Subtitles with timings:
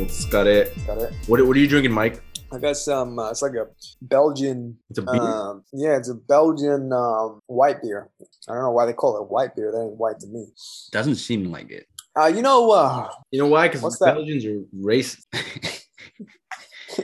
[0.00, 0.72] Let's got it.
[0.88, 1.12] It.
[1.26, 2.22] What, what are you drinking, Mike?
[2.50, 3.18] I got some.
[3.18, 3.66] Uh, it's like a
[4.00, 4.78] Belgian.
[4.88, 5.20] It's a beer.
[5.20, 8.08] Um, yeah, it's a Belgian um, white beer.
[8.48, 9.70] I don't know why they call it white beer.
[9.70, 10.46] That ain't white to me.
[10.90, 11.86] Doesn't seem like it.
[12.18, 12.70] Uh, you know.
[12.70, 13.68] Uh, you know why?
[13.68, 14.52] Because Belgians that?
[14.52, 15.26] are racist.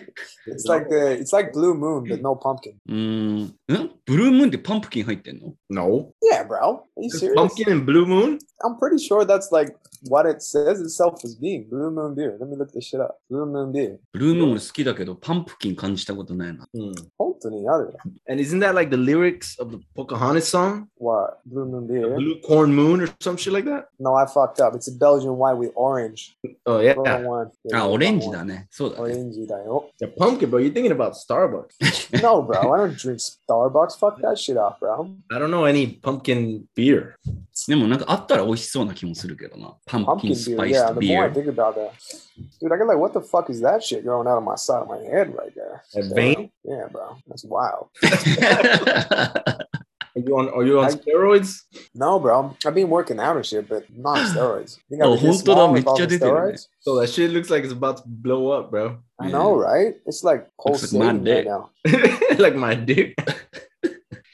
[0.46, 2.80] it's like the it's like blue moon but no pumpkin.
[2.88, 3.52] Mm.
[4.06, 6.14] Blue moon the pumpkin No.
[6.22, 6.86] Yeah, bro.
[6.96, 7.36] Are you serious?
[7.36, 8.38] Pumpkin and blue moon?
[8.64, 9.76] I'm pretty sure that's like
[10.09, 12.37] what it says itself as being Blue Moon beer.
[12.39, 13.17] Let me look this shit up.
[13.29, 13.99] Blue Moon beer.
[14.13, 16.67] ブルームーン俺好きだけど、パンプキン感じたことないな。
[16.75, 16.93] Hmm.
[17.17, 17.93] 本当にある
[18.27, 20.87] And isn't that like the lyrics of the Pocahontas song?
[20.97, 21.39] What?
[21.45, 22.15] Blue Moon The beer?
[22.15, 23.87] Blue corn moon or some shit like that?
[23.99, 24.75] No, I fucked up.
[24.75, 26.35] It's a Belgian white with orange.
[26.65, 26.93] Oh, yeah.
[26.93, 27.51] Wrong one.
[27.63, 28.37] Yeah, あ、 wrong オレンジ one.
[28.37, 28.67] だね。
[28.71, 29.01] そうだね。
[29.01, 29.89] オレンジだよ。
[29.99, 30.59] The pumpkin, bro.
[30.59, 32.21] You're thinking about Starbucks.
[32.21, 32.73] No, bro.
[32.73, 33.97] I don't drink Starbucks.
[33.99, 35.09] Fuck that shit off, bro.
[35.31, 37.15] I don't know any pumpkin beer.
[37.67, 39.75] でもなんかあったら美味しそうな気もするけどな。
[39.85, 40.57] パンプキ Pumpkin ンス beer.
[40.57, 41.33] パイス Yeah, ト the ビ more I ー。
[41.33, 41.91] think about that,
[42.59, 44.81] dude, I get like, what the fuck is that shit growing out of my side
[44.81, 45.81] of my head right there?
[45.93, 46.15] That Damn.
[46.15, 46.51] vein?
[46.63, 47.17] Yeah, bro.
[47.27, 47.87] That's wild.
[50.13, 50.49] Are you on?
[50.49, 51.61] Are you on I- steroids?
[51.95, 52.53] No, bro.
[52.65, 54.77] I've been working out and shit, but not on steroids.
[54.89, 56.19] You think I Oh, would get 本当だ、 small めっ if I ちゃ was 出 on
[56.19, 56.39] てるね。
[56.51, 56.67] steroids?
[56.81, 58.97] So that shit looks like it's about to blow up, bro.
[59.19, 59.95] I know, right?
[60.05, 61.45] It's like Looks like my pulsating right dick.
[61.47, 61.69] now.
[62.39, 63.15] like my dick.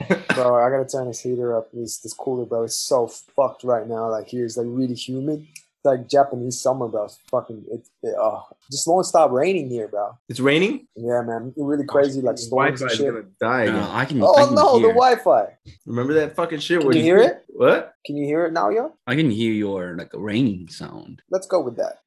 [0.34, 1.70] bro, I gotta turn this heater up.
[1.72, 4.10] This this cooler, bro, is so fucked right now.
[4.10, 5.46] Like here's like really humid.
[5.54, 7.04] It's like Japanese summer, bro.
[7.04, 10.16] It's fucking it, it oh, just won't stop raining here, bro.
[10.28, 10.86] It's raining.
[10.96, 12.20] Yeah, man, really crazy.
[12.20, 13.40] Like storms Wi-Fi and shit.
[13.40, 13.72] Gonna die.
[13.72, 14.22] No, I can.
[14.22, 14.88] Oh I can no, hear.
[14.88, 15.46] the Wi-Fi.
[15.86, 16.80] Remember that fucking shit?
[16.80, 17.24] Can where you, hear it?
[17.26, 17.44] it?
[17.48, 17.94] What?
[18.06, 18.94] Can you hear it now, yo?
[19.06, 21.22] I can hear your like raining sound.
[21.30, 21.98] Let's go with that.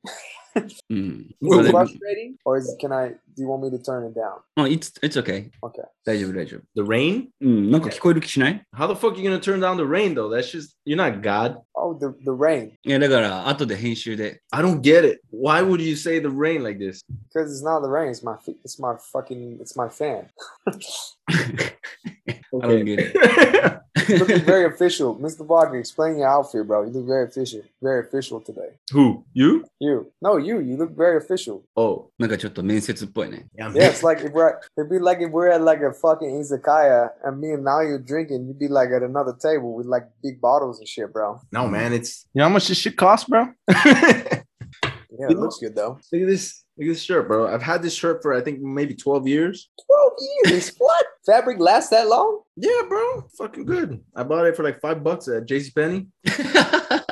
[0.92, 1.30] mm.
[1.42, 4.41] Is it frustrating, or is, can I Do you want me to turn it down?
[4.57, 5.51] Oh, it's, it's okay.
[5.63, 5.85] Okay.
[6.05, 6.63] 大丈夫、大丈夫。
[6.75, 7.29] The rain?
[7.41, 10.29] うん、なんか聞こえる気しない How the fuck you gonna turn down the rain though?
[10.29, 11.61] That's just you're not God.
[11.75, 14.43] Oh, the the rain, いや、だから、後で編集で。
[14.51, 15.21] I don't get it.
[15.33, 17.01] Why would you say the rain like this?
[17.33, 18.11] because it's not the rain.
[18.11, 20.29] It's my fe- it's my fucking it's my fan.
[20.67, 21.73] I
[22.53, 23.81] don't get it.
[24.09, 25.47] You looking very official, Mr.
[25.47, 25.79] Barker.
[25.79, 26.83] Explain your outfit, bro.
[26.83, 28.71] You look very official, very official today.
[28.93, 29.25] Who?
[29.33, 29.65] You?
[29.79, 30.59] You, no, you.
[30.59, 31.63] You look very official.
[31.77, 32.11] Oh.
[32.19, 33.25] なんかちょっと面接っぽい い。
[33.30, 33.46] ね。
[33.58, 36.30] Yeah, Yeah, it's like if we're at, it'd be like if we're at like a fucking
[36.30, 40.08] izakaya and me and now you're drinking, you'd be like at another table with like
[40.24, 41.40] big bottles and shit, bro.
[41.52, 41.94] No, man.
[41.94, 43.48] It's you know how much this shit costs, bro?
[45.20, 46.00] Yeah, it looks good though.
[46.12, 46.64] Look at this.
[46.78, 47.48] Look at this shirt, bro.
[47.48, 49.70] I've had this shirt for I think maybe 12 years.
[49.86, 50.14] Twelve
[50.46, 50.74] years.
[50.78, 51.06] what?
[51.26, 52.42] Fabric lasts that long?
[52.56, 53.28] Yeah, bro.
[53.38, 54.02] Fucking good.
[54.16, 56.08] I bought it for like five bucks at JC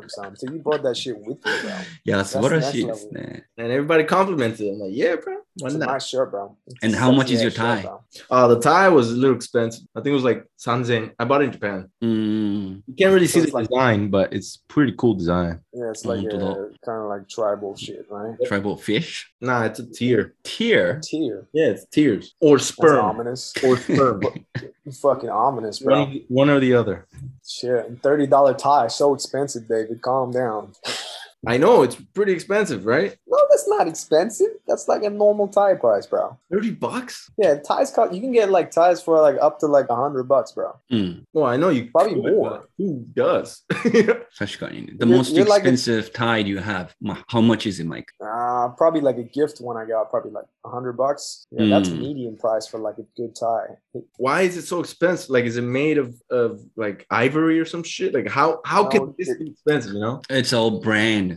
[0.00, 0.36] camp, son.
[0.36, 1.70] So you brought that shit with you, bro.
[2.04, 3.44] Yeah, that's, that's what shit.
[3.56, 4.60] And everybody complimented.
[4.60, 4.72] it.
[4.72, 5.36] I'm like, yeah, bro.
[5.58, 6.56] Why It's nice shirt, bro.
[6.66, 7.82] It's And how much is your ass shirt, tie?
[7.82, 8.00] bro.
[8.30, 9.84] Uh, the tie was a little expensive.
[9.94, 11.12] I think it was like Sanzen.
[11.18, 11.88] I bought it in Japan.
[12.02, 12.82] うーん。
[12.88, 15.60] You can't really see So the it's like- design, but it's pretty cool design.
[15.72, 16.54] Yeah, it's like Mm, a,
[16.84, 18.36] kind of like tribal shit, right?
[18.46, 19.30] Tribal fish?
[19.40, 20.34] Nah, it's a tear.
[20.42, 21.00] Tear?
[21.02, 21.46] Tear.
[21.52, 23.52] Yeah, it's tears or That's sperm ominous.
[23.62, 24.22] or sperm.
[25.02, 26.00] Fucking ominous, bro.
[26.00, 27.06] one, one or the other.
[27.46, 30.02] Shit, thirty dollar tie, so expensive, David.
[30.02, 30.72] Calm down.
[31.46, 33.16] I know it's pretty expensive, right?
[33.26, 34.48] No, that's not expensive.
[34.66, 36.38] That's like a normal tie price, bro.
[36.50, 37.30] Thirty bucks?
[37.36, 38.12] Yeah, ties cost.
[38.14, 40.78] You can get like ties for like up to like hundred bucks, bro.
[40.92, 41.24] Mm.
[41.32, 42.68] Well, I know you probably could, more.
[42.78, 43.62] Who does?
[44.98, 46.94] The you're, most you're expensive like a, tie you have.
[47.28, 48.08] How much is it, Mike?
[48.20, 50.10] Uh, probably like a gift one I got.
[50.10, 51.46] Probably like hundred bucks.
[51.50, 51.70] Yeah, mm.
[51.70, 52.36] that's hmm.
[52.36, 53.76] price for like a good tie.
[54.16, 55.30] Why is it so expensive?
[55.30, 58.14] Like, is it made of of like ivory or some shit?
[58.14, 59.94] Like, how how no, can this it, be expensive?
[59.94, 61.33] You know, it's all brand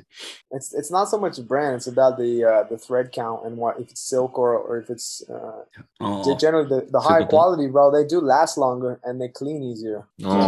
[0.51, 1.75] it's it's not so much brand.
[1.75, 4.89] It's about the uh, the thread count and what if it's silk or or if
[4.89, 5.63] it's uh,
[5.99, 7.91] oh, generally the, the high quality, bro.
[7.91, 10.07] They do last longer and they clean easier.
[10.23, 10.47] Oh,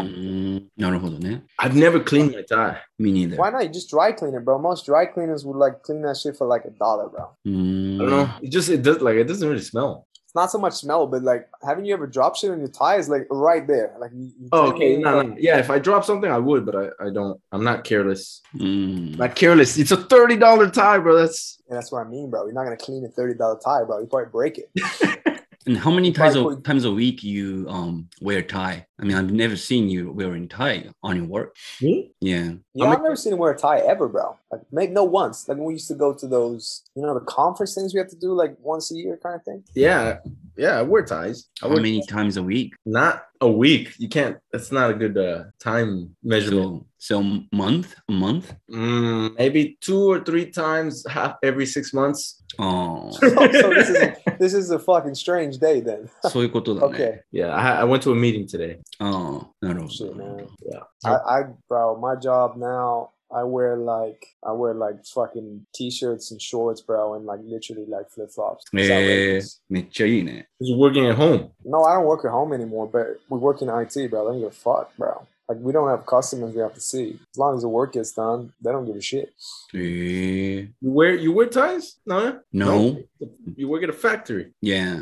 [1.25, 1.37] eh?
[1.57, 2.79] I've never cleaned my tie.
[2.97, 3.37] Me neither.
[3.37, 3.63] Why not?
[3.63, 4.59] You just dry clean it, bro.
[4.59, 7.31] Most dry cleaners would like clean that shit for like a dollar, bro.
[7.47, 7.95] Mm.
[7.95, 8.33] I don't know.
[8.41, 10.07] It just it does like it doesn't really smell.
[10.29, 13.09] It's not so much smell, but like, haven't you ever dropped shit on your tires
[13.09, 13.95] like right there?
[13.99, 14.95] Like, you, you Oh, okay.
[14.97, 15.35] No, like- no.
[15.39, 17.41] Yeah, if I drop something, I would, but I, I don't.
[17.51, 18.43] I'm not careless.
[18.53, 19.79] うーん Not careless.
[19.79, 21.15] It's a thirty dollar tie, bro.
[21.17, 22.45] That's Yeah, that's what I mean, bro.
[22.45, 24.01] You're not gonna clean a thirty dollar tire, bro.
[24.01, 24.69] You probably break it.
[25.65, 28.85] And how many times a, times a week you um wear tie?
[28.99, 31.57] I mean, I've never seen you wearing tie on your work.
[31.81, 32.11] me.
[32.21, 32.51] Yeah.
[32.73, 34.37] Yeah, I'm I've never seen you wear a tie ever, bro.
[34.51, 35.47] Like, make no once.
[35.47, 38.15] Like we used to go to those, you know, the conference things we have to
[38.15, 39.63] do like once a year, kind of thing.
[39.75, 40.19] Yeah,
[40.59, 41.47] yeah, I wear ties.
[41.61, 42.07] I How wear many ties.
[42.07, 42.73] times a week?
[42.85, 43.93] Not a week.
[43.97, 44.37] You can't.
[44.51, 46.85] That's not a good uh, time measurement.
[46.97, 48.53] So, so month, a month.
[48.69, 52.43] Mm, maybe two or three times, half every six months.
[52.59, 53.09] Oh.
[53.11, 56.09] so this is this is a fucking strange day then.
[56.23, 57.19] so you go to Okay.
[57.31, 58.79] Yeah, I, I, went to a meeting today.
[58.99, 60.45] Oh, no, no, Shit, man.
[60.69, 60.79] Yeah.
[61.05, 66.41] I, I, bro, my job now I wear like I wear like fucking t-shirts and
[66.41, 68.65] shorts, bro, and like literally like flip flops.
[68.75, 69.41] Eh,
[70.59, 71.51] You're working at home.
[71.63, 74.27] No, I don't work at home anymore, but we work in IT, bro.
[74.27, 75.27] I don't give a fuck, bro.
[75.47, 77.19] Like we don't have customers we have to see.
[77.33, 79.33] As long as the work gets done, they don't give a shit.
[79.73, 79.77] Eh.
[79.79, 81.97] You wear you wear ties?
[82.05, 82.39] No.
[82.53, 83.03] No.
[83.55, 84.53] You work at a factory.
[84.61, 85.01] Yeah.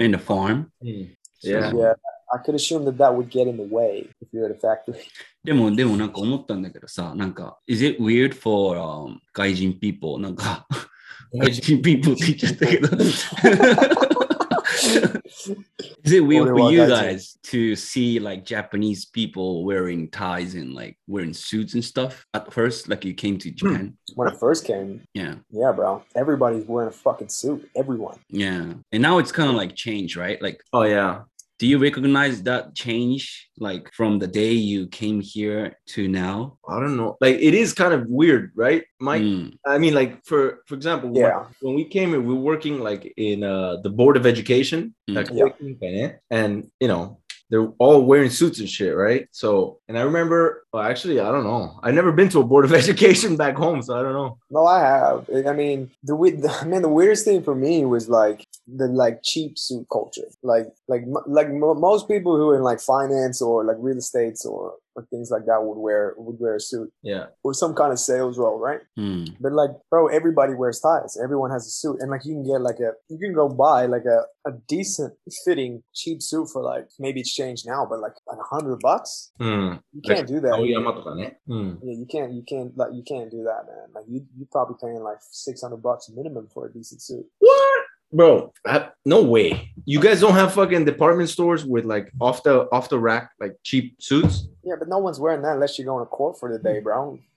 [0.00, 0.70] In the farm.
[0.82, 1.10] Mm.
[1.42, 1.72] Yeah.
[1.74, 1.92] yeah.
[2.33, 4.99] I could assume that that would get in the way if you're at a factory.
[5.43, 10.19] でも、でもなんか思ったんだけどさ、なんか、is it weird for、um, 外人 people?
[10.19, 10.67] なんか、
[11.33, 12.87] 外人 people って言っちゃったけど。
[16.03, 20.97] Is it weird for you 俺は外人 guys to see like Japanese people wearing ties and like
[21.07, 22.89] wearing suits and stuff at first?
[22.89, 23.93] Like you came to Japan?
[24.15, 26.03] When I first came, Yeah, yeah, bro.
[26.15, 27.69] Everybody's wearing a fucking suit.
[27.75, 28.17] Everyone.
[28.29, 28.73] yeah.
[28.91, 30.41] And now it's kind of like changed, right?
[30.41, 31.23] Like, Oh yeah.
[31.58, 36.58] do you recognize that change like from the day you came here to now?
[36.68, 37.16] I don't know.
[37.20, 38.84] Like it is kind of weird, right?
[39.00, 39.22] Mike.
[39.22, 41.44] Mm, I mean, like for for example, Yeah.
[41.60, 45.14] when, we came here, we were working like in uh the board of education, Mm.
[45.14, 45.28] like,
[45.80, 46.12] Yeah.
[46.30, 47.18] and you know
[47.50, 49.28] they're all wearing suits and shit, right?
[49.30, 51.78] So, and I remember, well, actually, I don't know.
[51.82, 54.38] I've never been to a board of education back home, so I don't know.
[54.50, 55.28] No, I have.
[55.46, 59.20] I mean, the we- I mean, the weirdest thing for me was like the like
[59.22, 60.28] cheap suit culture.
[60.42, 64.44] Like, like, like mo most people who are in like finance or like real estates
[64.46, 67.92] or, or things like that would wear would wear a suit Yeah, or some kind
[67.92, 68.80] of sales role, right?
[68.98, 71.18] mm, But like, bro, everybody wears ties.
[71.22, 73.86] Everyone has a suit, and like you can get like a you can go buy
[73.86, 75.14] like a, a decent
[75.44, 79.32] fitting cheap suit for like maybe it's changed now, but like a hundred bucks.
[79.40, 79.74] Hmm.
[79.92, 80.54] You can't do that.
[80.54, 81.34] Aoyama to ka ne?
[81.46, 81.74] Hmm.
[81.82, 83.88] Yeah, you can't, you can't, like, you can't do that, man.
[83.94, 87.26] Like, you, you're probably paying like six hundred bucks minimum for a decent suit.
[87.40, 87.83] What?
[88.14, 89.72] Bro, I, no way.
[89.86, 93.56] You guys don't have fucking department stores with like off the off the rack like
[93.64, 94.46] cheap suits.
[94.62, 97.18] Yeah, but no one's wearing that unless you're going to court for the day, bro.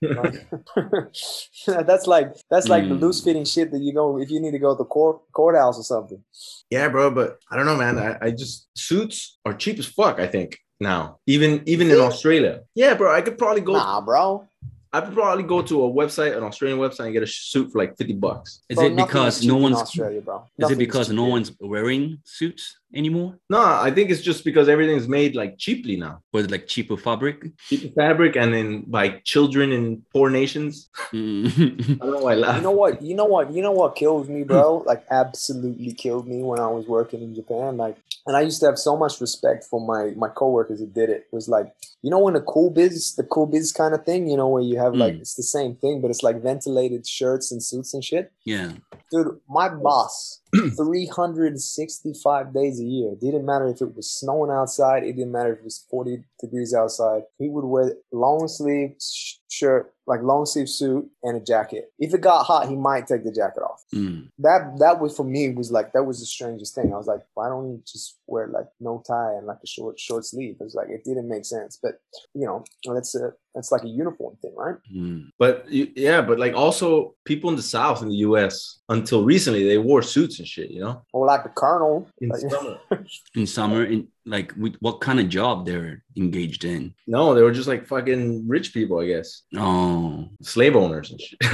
[1.66, 3.00] That's like that's like the Mm.
[3.00, 5.78] loose fitting shit that you go if you need to go to the court courthouse
[5.78, 6.22] or something.
[6.70, 7.98] Yeah, bro, but I don't know, man.
[7.98, 10.18] I, I just suits are cheap as fuck.
[10.20, 12.60] I think now, even even in Australia.
[12.74, 13.72] Yeah, bro, I could probably go.
[13.74, 14.47] Nah, bro.
[14.92, 17.78] I could probably go to a website, an Australian website, and get a suit for
[17.78, 18.62] like fifty bucks.
[18.68, 20.44] Is Bro, it because no one's Australia, bro?
[20.58, 25.06] is it because no one's wearing suits anymore No, I think it's just because everything's
[25.08, 26.22] made like cheaply now.
[26.32, 27.38] with like cheaper fabric?
[27.68, 30.88] Cheap fabric, and then by children in poor nations.
[31.12, 31.46] Mm.
[32.00, 32.56] I don't know why I laugh.
[32.56, 33.02] You know what?
[33.02, 33.52] You know what?
[33.52, 34.82] You know what kills me, bro?
[34.90, 37.76] Like absolutely killed me when I was working in Japan.
[37.76, 37.96] Like,
[38.26, 41.26] and I used to have so much respect for my my coworkers who did it.
[41.30, 44.28] It was like, you know, when the cool biz, the cool biz kind of thing,
[44.30, 45.20] you know, where you have like Mm.
[45.20, 48.32] it's the same thing, but it's like ventilated shirts and suits and shit.
[48.44, 48.72] yeah.
[49.10, 50.42] Dude, my boss,
[50.76, 55.58] 365 days a year, didn't matter if it was snowing outside, it didn't matter if
[55.60, 57.22] it was 40 degrees outside.
[57.38, 61.92] He would wear long sleeve sh- shirt, like long sleeve suit and a jacket.
[61.98, 63.82] If it got hot, he might take the jacket off.
[63.94, 64.28] Mm.
[64.38, 66.92] That that was for me was like that was the strangest thing.
[66.92, 69.98] I was like, why don't you just wear like no tie and like a short
[69.98, 70.56] short sleeve?
[70.60, 71.78] It was like it didn't make sense.
[71.82, 72.00] But
[72.34, 72.64] you know,
[72.94, 74.76] that's a that's like a uniform thing, right?
[74.94, 75.30] Mm.
[75.38, 78.78] But yeah, but like also people in the South in the U.S.
[78.88, 80.70] until recently they wore suits and shit.
[80.70, 82.08] You know, Or like the colonel.
[82.20, 82.78] in like- summer.
[83.34, 86.94] In summer, in like with what kind of job they're engaged in?
[87.06, 91.38] No, they were just like fucking rich people, I guess, Oh, slave owners and shit.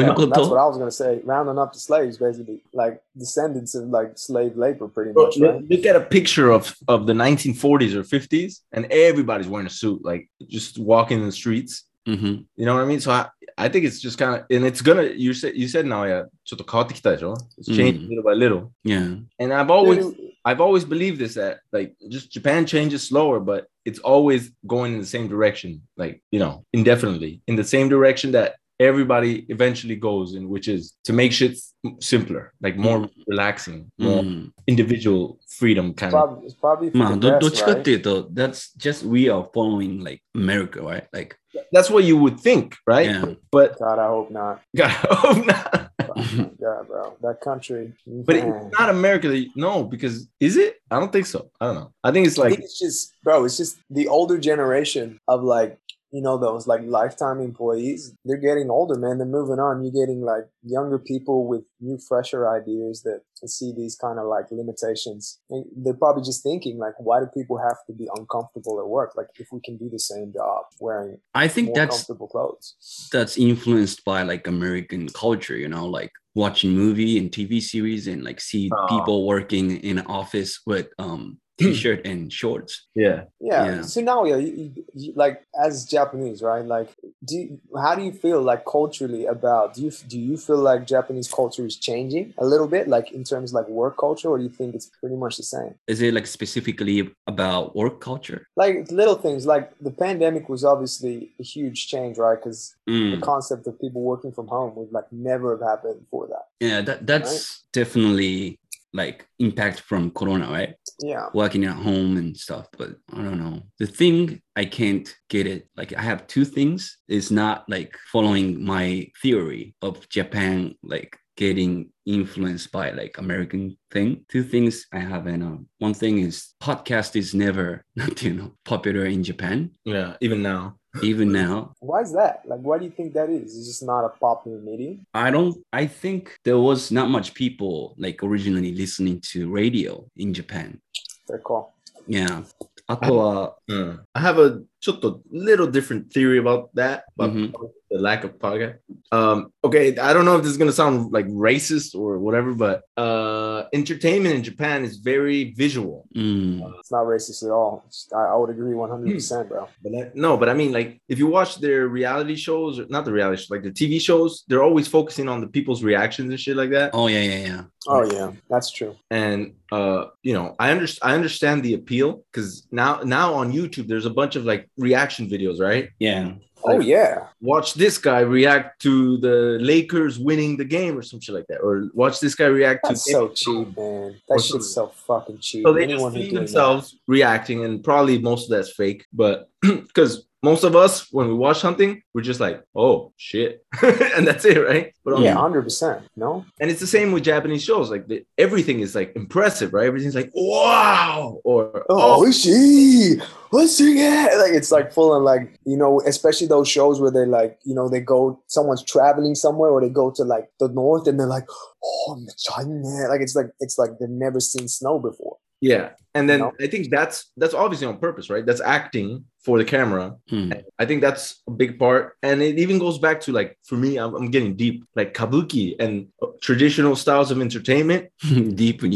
[0.00, 1.20] Yeah, that's what I was gonna say.
[1.24, 5.68] Rounding up the slaves, basically, like descendants of like slave labor, pretty much, look, right?
[5.68, 10.04] look at a picture of of the 1940s or 50s, and everybody's wearing a suit,
[10.04, 11.84] like just walking in the streets.
[12.05, 12.99] hmm You know what I mean?
[12.99, 15.03] So I, I think it's just kind of, and it's gonna.
[15.03, 17.35] You said you said now, yeah, ちょっと変わってきたでしょ?
[17.57, 18.71] It's changing little by little.
[18.83, 19.17] yeah.
[19.39, 23.67] And I've always, Dude, I've always believed this that like just Japan changes slower, but
[23.85, 28.31] it's always going in the same direction, like you know, indefinitely in the same direction
[28.33, 31.58] that everybody eventually goes in, which is to make shit
[32.00, 33.10] simpler, like more mm.
[33.26, 34.04] relaxing, mm.
[34.04, 34.52] more mm.
[34.66, 36.58] individual freedom kind probably, of.
[36.58, 38.02] Probably Man, do, best, right?
[38.02, 41.06] though, that's just we are following like America, right?
[41.12, 41.36] Like
[41.72, 43.06] that's what you would think, right?
[43.06, 43.34] Yeah.
[43.52, 44.62] But God, I hope not.
[44.76, 45.90] God, I hope not.
[46.16, 47.92] Oh yeah, bro, that country.
[48.06, 48.48] But man.
[48.48, 49.44] it's not America.
[49.54, 50.76] No, because is it?
[50.90, 51.50] I don't think so.
[51.60, 51.92] I don't know.
[52.02, 53.44] I think it's like think it's just, bro.
[53.44, 55.78] It's just the older generation of like
[56.12, 59.82] you know those like lifetime employees they're getting older man they're moving on.
[59.82, 64.46] You're getting like younger people with new fresher ideas that see these kind of like
[64.50, 65.40] limitations.
[65.50, 69.12] And they're probably just thinking like why do people have to be uncomfortable at work?
[69.16, 73.08] Like if we can do the same job wearing I think that's comfortable clothes.
[73.12, 78.22] that's influenced by like American culture, you know, like watching movie and TV series and
[78.24, 78.86] like see Oh.
[78.88, 82.72] people working in an office with um t-shirt and shorts.
[82.94, 83.24] Yeah.
[83.40, 83.64] Yeah.
[83.66, 83.82] Yeah.
[83.82, 85.36] So now, yeah, you, you, you, like
[85.66, 86.64] as Japanese, right?
[86.64, 86.88] Like,
[87.24, 89.74] do you, how do you feel like culturally about?
[89.74, 93.22] Do you do you feel like Japanese culture is changing a little bit, like in
[93.24, 95.74] terms of like work culture, or do you think it's pretty much the same?
[95.86, 98.40] Is it like specifically about work culture?
[98.56, 102.38] Like little things, like the pandemic was obviously a huge change, right?
[102.38, 103.14] Because Mm.
[103.14, 106.44] the concept of people working from home would like never have happened before that.
[106.58, 108.58] Yeah, that that's definitely
[108.92, 110.74] like impact from corona, right?
[111.00, 111.26] Yeah.
[111.34, 113.62] Working at home and stuff, but I don't know.
[113.78, 115.68] The thing I can't get it.
[115.76, 116.98] Like I have two things.
[117.08, 124.24] It's not like following my theory of Japan like getting influenced by like American thing.
[124.28, 128.52] Two things I have and um, one thing is podcast is never not you know
[128.64, 130.16] popular in Japan Yeah.
[130.20, 131.73] Even now even now.
[131.79, 132.41] Why is that?
[132.45, 133.57] Like, why do you think that is?
[133.57, 135.05] It's just not a popular medium.
[135.13, 140.33] I don't I think there was not much people like originally listening to radio in
[140.33, 140.79] Japan.
[141.27, 141.73] Fair call.
[142.07, 142.43] Yeah.
[142.87, 143.99] あとは、 Mm.
[144.13, 147.52] I have a just a little different theory about that, about Mhm.
[147.90, 148.76] the lack of podcast.
[149.12, 152.82] Um, okay, I don't know if this is gonna sound like racist or whatever, but
[152.96, 156.06] uh, entertainment in Japan is very visual.
[156.14, 157.82] うん、It's not racist at all.
[158.14, 159.68] I, I would agree 100%, bro.
[159.82, 163.04] But I, no, but I mean, like, if you watch their reality shows, or not
[163.04, 166.38] the reality shows, like the TV shows, they're always focusing on the people's reactions and
[166.38, 166.90] shit like that.
[166.94, 167.62] Oh yeah, yeah, yeah.
[167.88, 168.32] Oh, yeah.
[168.48, 168.94] That's true.
[169.10, 173.86] and uh you know i understand i understand the appeal because now now on youtube
[173.86, 176.32] there's a bunch of like reaction videos right Yeah.
[176.62, 177.28] Oh, yeah.
[177.40, 181.60] watch this guy react to the lakers winning the game or some shit like that
[181.60, 184.20] or watch this guy react That's to so cheap, man.
[184.28, 185.64] That shit's so fucking cheap.
[185.64, 189.06] so they just Anyone who's see doing themselves reacting and probably most of that's fake
[189.12, 194.26] but because most of us when we watch something we're just like oh shit and
[194.26, 195.16] that's it right but that.
[195.16, 196.02] on Yeah, 100%.
[196.16, 196.44] No?
[196.60, 197.90] and it's the same with Japanese shows.
[197.90, 199.86] Like the, everything is like impressive, right?
[199.86, 203.16] Everything's like wow or Oh, oh, she.
[203.50, 204.36] What's she get?
[204.38, 207.74] Like, it's like full on, like, you know, especially those shows where they like, you
[207.74, 211.26] know, they go, someone's traveling somewhere or they go to like the north and they're
[211.26, 211.46] like,
[211.84, 213.08] oh, China.
[213.08, 215.38] Like, it's like, it's like they've never seen snow before.
[215.60, 215.90] yeah.
[216.14, 216.52] And then No.
[216.60, 218.44] I think that's that's obviously on purpose, right?
[218.44, 220.16] That's acting for the camera.
[220.28, 220.52] Hmm.
[220.78, 222.16] I think that's a big part.
[222.22, 225.76] And it even goes back to like, for me, I'm, I'm getting deep, like kabuki
[225.80, 228.10] and uh, traditional styles of entertainment.
[228.54, 228.80] deep.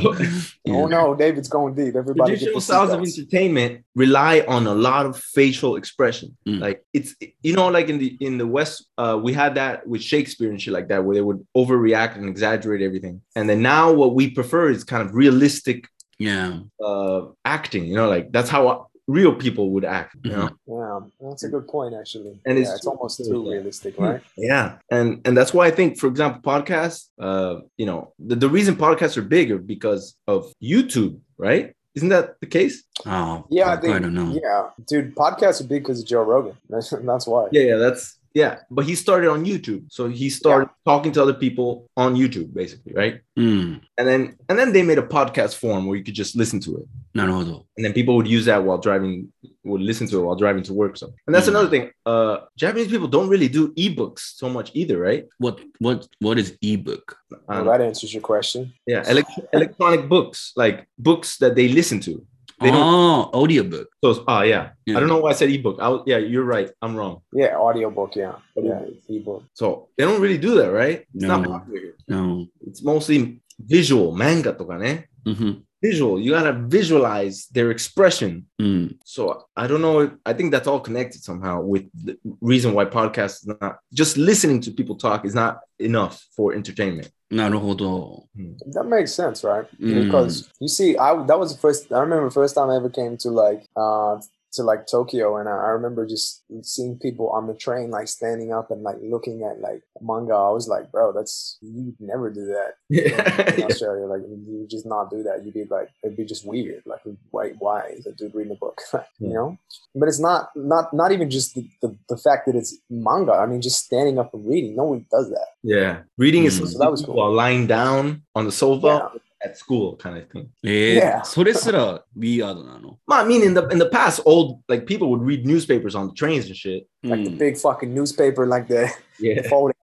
[0.00, 0.16] Oh,
[0.64, 0.74] yeah.
[0.74, 1.96] Oh no, David's going deep.
[1.96, 2.32] Everybody.
[2.32, 6.36] Traditional styles of entertainment rely on a lot of facial expression.
[6.46, 6.60] Mm.
[6.60, 10.02] Like it's, you know, like in the, in the West, uh, we had that with
[10.02, 13.22] Shakespeare and shit like that, where they would overreact and exaggerate everything.
[13.34, 18.08] And then now what we prefer is kind of realistic yeah uh acting you know
[18.08, 22.38] like that's how real people would act you know Yeah, that's a good point, actually.
[22.46, 23.52] And yeah, it's it's, almost too- too yeah.
[23.54, 24.20] realistic, right?
[24.36, 28.48] yeah and and that's why i think for example podcasts uh you know the, the
[28.48, 33.72] reason podcasts are bigger because of youtube right isn't that the case Oh, Yeah, I
[33.74, 34.30] I, don't know.
[34.42, 36.56] Yeah, dude, podcasts are big because of Joe Rogan.
[36.68, 37.46] That's, that's why.
[37.52, 38.59] Yeah, yeah, that's yeah.
[38.71, 42.93] But he started on YouTube, so he started talking to other people on YouTube, basically,
[42.93, 43.21] right?
[43.35, 43.81] うん。
[43.97, 46.77] And then and then they made a podcast form where you could just listen to
[46.77, 47.65] it, なるほど。
[47.77, 49.27] and then people would use that while driving,
[49.63, 50.97] would listen to it while driving to work.
[50.97, 51.49] So, and that's Mm.
[51.55, 51.91] another thing.
[52.05, 55.25] Uh, Japanese people don't really do ebooks so much either, right?
[55.37, 57.15] What what what is ebook?
[57.47, 58.73] Well, Um, that answers your question.
[58.87, 62.25] yeah, elec- electronic books, like books that they listen to.
[62.61, 62.79] They don't.
[62.81, 63.89] Oh, audiobook.
[64.03, 64.69] So, oh yeah.
[64.85, 64.95] Yeah.
[64.97, 65.79] I don't know why I said ebook.
[65.81, 66.69] I was, yeah, you're right.
[66.81, 67.21] I'm wrong.
[67.33, 68.15] Yeah, audiobook.
[68.15, 69.43] Yeah, yeah, it's ebook.
[69.53, 71.05] So they don't really do that, right?
[71.13, 71.49] It's not No.
[71.59, 71.95] popular here.
[72.07, 72.45] No.
[72.65, 75.09] It's mostly visual, manga とかね。
[75.25, 75.63] うん。
[75.81, 78.97] visual you gotta visualize their expression うん。
[79.03, 82.85] so i don't know if, i think that's all connected somehow with the reason why
[82.85, 88.27] podcasts is not just listening to people talk is not enough for entertainment なるほど。
[88.71, 89.65] That makes sense, right?
[89.81, 90.05] Mm.
[90.05, 91.91] Because you see, I that was the first.
[91.91, 94.19] I remember the first time I ever came to like uh
[94.52, 98.52] to like Tokyo, and I, I remember just seeing people on the train like standing
[98.52, 100.32] up and like looking at like manga.
[100.34, 102.74] I was like, bro, that's you would never do that
[103.58, 104.06] in Australia.
[104.06, 105.44] Like you would just not do that.
[105.44, 106.82] You'd be like, it'd be just weird.
[106.86, 107.00] Like,
[107.30, 107.50] why?
[107.58, 108.80] Why is a dude reading a book?
[109.18, 109.58] you know.
[109.94, 113.32] But it's not not not even just the, the the fact that it's manga.
[113.32, 114.76] I mean, just standing up and reading.
[114.76, 115.48] No one does that.
[115.62, 116.68] yeah reading is Mm.
[116.72, 117.32] So that was cool.
[117.32, 119.10] lying down on the sofa
[119.45, 120.47] at school kind of thing.
[120.63, 121.23] えー Yeah.
[121.25, 122.97] それすら weird なの。
[123.07, 126.07] Well, I mean, in the in the past, old like people would read newspapers on
[126.07, 126.85] the trains and shit.
[127.03, 128.87] Like the うん big fucking newspaper, like the
[129.19, 129.75] Yeah, folding.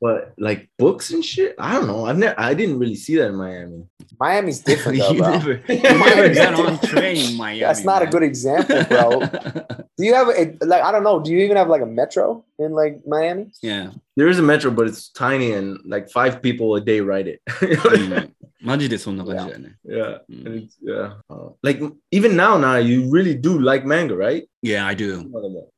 [0.00, 2.06] but like books and shit, I don't know.
[2.06, 3.84] I've never, I didn't really see that in Miami.
[4.18, 5.30] Miami's different, though, you bro.
[5.30, 7.60] never, you never got on train in Miami.
[7.60, 8.12] That's not a man.
[8.12, 9.20] good example, bro.
[9.96, 10.82] Do you have a like?
[10.82, 11.20] I don't know.
[11.20, 13.50] Do you even have like a metro in like Miami?
[13.62, 13.90] yeah.
[14.16, 17.40] There is a metro, but it's tiny and like five people a day ride it.
[17.62, 19.76] うん マジでそんな感じだよね。
[19.86, 21.14] yeah, うん and it's, yeah.
[21.28, 24.46] Uh, like even now, now you really do like manga, right?
[24.62, 25.24] Yeah, I do.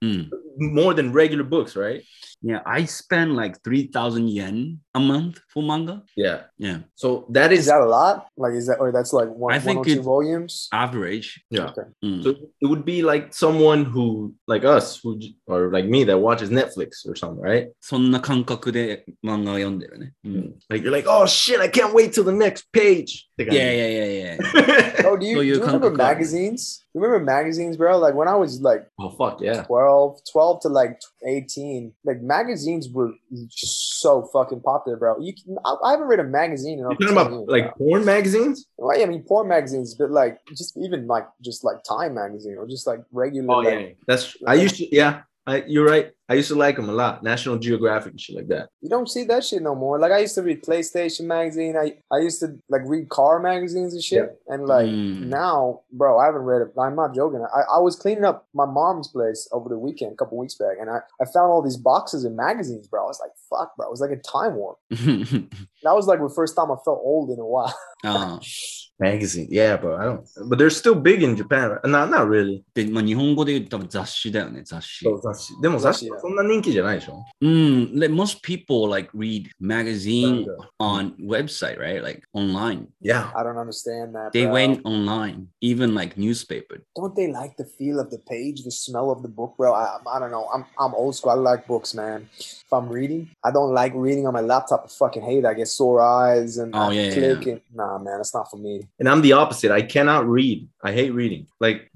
[0.00, 0.30] うん。
[0.58, 2.02] More than regular books, right?
[2.44, 6.02] Yeah, I spend like 3,000 yen a month for manga.
[6.16, 6.42] Yeah.
[6.58, 8.26] Yeah, So that Is is that a lot?
[8.36, 10.68] Like, is that or that's like one, I one think or two it- volumes?
[10.72, 11.44] average.
[11.50, 11.70] yeah.
[11.70, 11.86] Okay.
[12.02, 12.30] うん So
[12.60, 16.50] it would be like someone who, like us, who j- or like me, that watches
[16.50, 17.70] Netflix or something, right?
[17.80, 20.12] そんな感覚で漫画を読んでるね。
[20.24, 20.54] うん。
[20.68, 23.28] Like you're like, oh shit, I can't wait till the next page.
[23.38, 25.08] Yeah, yeah, yeah, yeah.
[25.08, 26.84] Oh, do you, So do you you remember can't- magazines?
[26.94, 27.98] You remember magazines, bro?
[27.98, 29.62] Like when I was like oh fuck yeah.
[29.64, 33.11] 12, 12 to like 18, like magazines were
[33.49, 35.19] so fucking popular, bro.
[35.19, 37.87] You can, I, I haven't read a magazine in You're talking about years, like bro.
[37.87, 38.65] porn magazines?
[38.77, 42.57] Well, yeah, I mean, porn magazines, but like just even like just like Time magazine
[42.57, 43.53] or just like regular.
[43.53, 45.21] Oh like, yeah, that's I used to yeah.
[45.45, 46.11] I, you're right.
[46.28, 47.22] I used to like them a lot.
[47.22, 48.70] National Geographic and shit like that.
[48.80, 49.98] You don't see that shit no more.
[49.98, 51.76] Like I used to read PlayStation magazine.
[51.76, 54.26] I I used to like read car magazines and shit.
[54.48, 55.26] And like Mm.
[55.28, 56.68] now, bro, I haven't read it.
[56.80, 57.44] I'm not joking.
[57.54, 60.76] I, I was cleaning up my mom's place over the weekend, a couple weeks back,
[60.80, 63.04] and I, I found all these boxes of magazines, bro.
[63.04, 63.86] I was like, fuck, bro.
[63.88, 64.78] It was like a time warp.
[64.90, 67.74] That was like the first time I felt old in a while.
[68.04, 68.40] ああ
[68.98, 70.24] Magazine, yeah, but I don't.
[70.48, 71.70] But they're still big in Japan.
[71.70, 71.80] right?
[71.84, 72.62] No, not really.
[72.74, 75.04] で、まあ、日本語で言うと多分雑誌だよね、雑誌。
[75.04, 80.56] そう雑誌でも雑誌は そんな人気じゃないでしょうん、like most people like read magazine Manga.
[80.78, 82.02] on website, right?
[82.02, 82.86] Like online.
[83.00, 83.30] Yeah.
[83.36, 84.32] I don't understand that.
[84.32, 84.52] They bro.
[84.52, 86.82] went online, even like newspaper.
[86.96, 89.72] Don't they like the feel of the page, the smell of the book, bro?
[89.72, 90.48] I, I don't know.
[90.52, 91.32] I'm I'm old school.
[91.32, 92.28] I like books, man.
[92.38, 94.84] If I'm reading, I don't like reading on my laptop.
[94.84, 95.46] I fucking hate it.
[95.46, 97.52] I get sore eyes and Oh, I yeah, yeah, click yeah.
[97.52, 98.82] and nah, man, it's not for me.
[98.98, 99.70] And I'm the opposite.
[99.70, 100.68] I cannot read.
[100.82, 101.46] I hate reading.
[101.60, 101.90] Like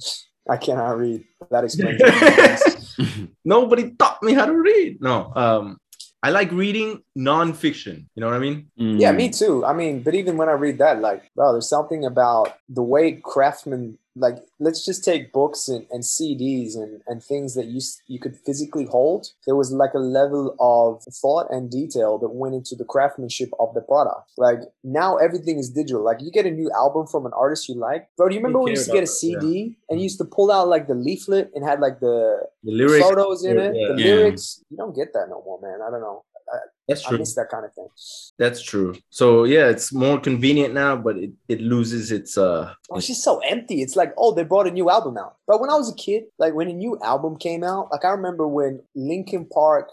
[0.49, 1.23] I cannot read.
[1.49, 2.01] That explains
[3.45, 5.01] nobody taught me how to read.
[5.01, 5.31] No.
[5.35, 5.77] Um
[6.23, 8.05] I like reading nonfiction.
[8.13, 8.67] You know what I mean?
[8.75, 9.15] yeah, Mm.
[9.17, 9.65] me too.
[9.65, 13.13] I mean, but even when I read that, like, bro, there's something about the way
[13.13, 18.19] craftsmen like let's just take books and, and CDs and, and things that you you
[18.19, 19.27] could physically hold.
[19.45, 23.73] There was like a level of thought and detail that went into the craftsmanship of
[23.73, 24.31] the product.
[24.37, 26.03] Like now everything is digital.
[26.03, 28.27] Like you get a new album from an artist you like, bro.
[28.27, 29.99] Do you remember when you used to get a about that, CD and you mm-hmm.
[29.99, 33.05] used to pull out like the leaflet and had like the The lyrics.
[33.05, 33.87] photos in it, Yeah.
[33.95, 34.15] the Yeah.
[34.15, 34.63] lyrics?
[34.69, 35.79] You don't get that no more, man.
[35.81, 36.23] I don't know.
[36.91, 37.17] That's I true.
[37.19, 37.87] miss that kind of thing.
[38.37, 38.95] That's true.
[39.09, 43.23] So yeah, it's more convenient now, but it, it loses its uh Oh, it's just
[43.23, 43.81] so empty.
[43.81, 45.37] It's like, oh, they brought a new album out.
[45.47, 48.09] But when I was a kid, like when a new album came out, like I
[48.09, 49.89] remember when Linkin Park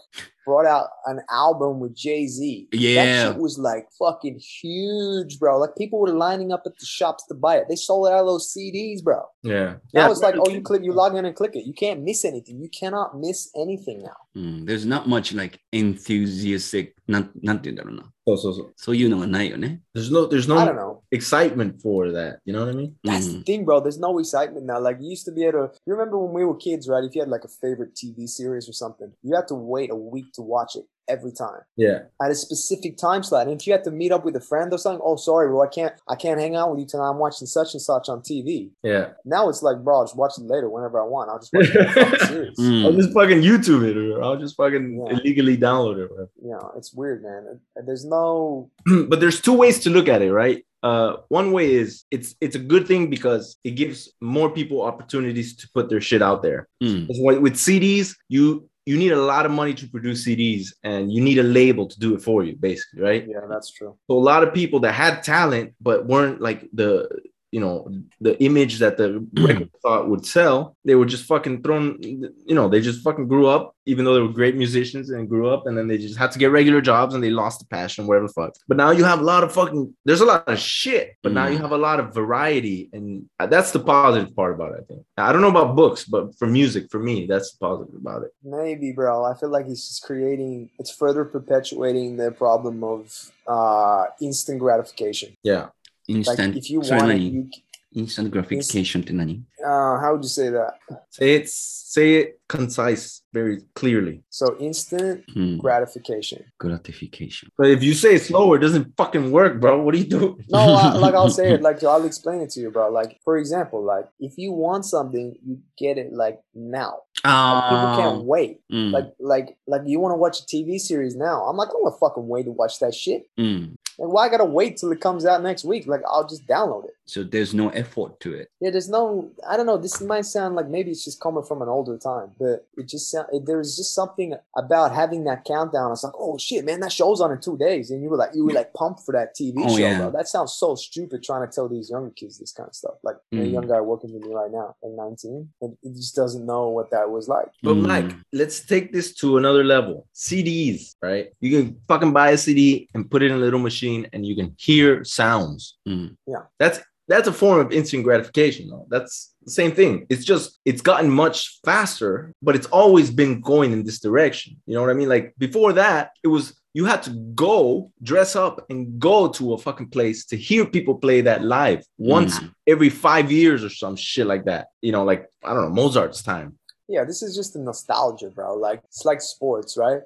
[0.49, 2.67] brought out an album with Jay Z.
[2.71, 5.59] Yeah, that shit was like fucking huge, bro.
[5.59, 7.65] Like people were lining up at the shops to buy it.
[7.69, 9.21] They sold out of those CDs, bro.
[9.43, 10.11] Yeah, now yeah.
[10.11, 11.67] it's like, oh, you click, you log in and click it.
[11.67, 12.59] You can't miss anything.
[12.59, 14.17] You cannot miss anything now.
[14.35, 18.09] Mm, there's not much like enthusiastic, not not I don't know.
[18.27, 18.71] So so so.
[18.75, 22.39] So you know, you There's no there's no excitement for that.
[22.45, 22.89] You know what I mean?
[22.89, 23.09] Mm-hmm.
[23.11, 23.37] That's hmm.
[23.39, 23.79] the thing, bro.
[23.79, 24.79] There's no excitement now.
[24.79, 27.03] Like you used to be able to you remember when we were kids, right?
[27.03, 29.95] If you had like a favorite TV series or something, you had to wait a
[29.95, 31.61] week to watch it every time.
[31.75, 31.99] Yeah.
[32.23, 33.47] at a specific time slot.
[33.47, 35.61] And if you had to meet up with a friend or something, oh sorry, bro,
[35.63, 37.09] I can't I can't hang out with you tonight.
[37.09, 38.69] I'm watching such and such on TV.
[38.83, 39.05] Yeah.
[39.25, 41.29] Now it's like, bro, I'll just watch it later whenever I want.
[41.29, 42.57] I'll just watch it series.
[42.59, 42.85] Mm.
[42.85, 45.13] I'll just fucking YouTube it or I'll just fucking Yeah.
[45.13, 46.09] illegally download it.
[46.11, 46.29] whatever.
[46.41, 47.59] You know, it's weird, man.
[47.87, 48.69] There's no
[49.09, 50.63] but there's two ways to look at it, right?
[50.81, 55.49] Uh, one way is it's it's a good thing because it gives more people opportunities
[55.57, 56.67] to put their shit out there.
[56.81, 57.07] うん。
[57.07, 61.21] Because with with CDs, you you need a lot of money to produce CDs, and you
[61.21, 63.23] need a label to do it for you, basically, right?
[63.27, 63.95] yeah, that's true.
[64.07, 67.07] So a lot of people that had talent but weren't like the
[67.51, 67.89] you know
[68.21, 71.97] the image that the record thought would sell, they were just fucking thrown.
[72.01, 75.49] You know, they just fucking grew up, even though they were great musicians and grew
[75.49, 78.05] up, and then they just had to get regular jobs and they lost the passion,
[78.07, 78.53] whatever the fuck.
[78.67, 79.95] But now you have a lot of fucking.
[80.05, 81.61] There's a lot of shit, but now you Mm.
[81.61, 84.81] have a lot of variety, and that's the positive part about it.
[84.81, 85.01] I think.
[85.17, 88.31] I don't know about books, but for music, for me, that's the positive about it.
[88.43, 89.25] Maybe, bro.
[89.25, 95.35] I feel like it's just creating it's further perpetuating the problem of uh instant gratification.
[95.43, 95.69] Yeah
[96.09, 97.49] instant like if you want it, you...
[97.93, 100.73] instant gratification to nani uh, how would you say that
[101.09, 105.57] say it say it concise very clearly so instant hmm.
[105.57, 109.99] gratification gratification but if you say it slower it doesn't fucking work bro what do
[109.99, 112.89] you do no I, like i'll say it like i'll explain it to you bro
[112.89, 117.87] like for example like if you want something you get it like now like, people
[117.87, 117.97] ah.
[117.97, 118.59] can't wait.
[118.71, 118.91] Mm.
[118.91, 121.43] Like, like, like you want to watch a TV series now?
[121.43, 123.23] I'm like, I'm gonna fucking wait to watch that shit.
[123.37, 123.75] Mm.
[123.99, 125.87] Like why I gotta wait till it comes out next week?
[125.87, 126.95] Like I'll just download it.
[127.09, 128.49] So there's no effort to it.
[128.61, 129.31] Yeah, there's no.
[129.49, 129.77] I don't know.
[129.77, 133.09] This might sound like maybe it's just coming from an older time, but it just
[133.11, 133.27] sound.
[133.33, 135.91] It, there's just something about having that countdown.
[135.91, 138.31] It's like, oh shit, man, that show's on in two days, and you were like,
[138.35, 139.97] you were like pumped for that TV Oh, show, yeah.
[139.97, 140.11] bro.
[140.11, 142.95] That sounds so stupid trying to tell these younger kids this kind of stuff.
[143.03, 143.51] Like a Mm.
[143.53, 146.91] young guy working with me right now, like 19, and he just doesn't know what
[146.91, 147.47] that was like.
[147.63, 147.87] But Mm.
[147.87, 150.07] Mike, let's take this to another level.
[150.13, 151.29] CDs, right?
[151.41, 154.35] You can fucking buy a CD and put it in a little machine, and you
[154.35, 155.77] can hear sounds.
[155.87, 156.15] Mm.
[156.59, 158.69] That's that's a form of instant gratification.
[158.69, 158.85] Though.
[158.89, 160.05] That's the same thing.
[160.09, 164.55] It's just it's gotten much faster, but it's always been going in this direction.
[164.67, 165.09] You know what I mean?
[165.09, 169.57] Like before that, it was you had to go dress up and go to a
[169.57, 172.53] fucking place to hear people play that live once Mm.
[172.67, 174.67] every five years or some shit like that.
[174.81, 176.57] You know, like I don't know Mozart's time.
[176.87, 178.55] Yeah, this is just a nostalgia, bro.
[178.55, 180.01] Like it's like sports, right?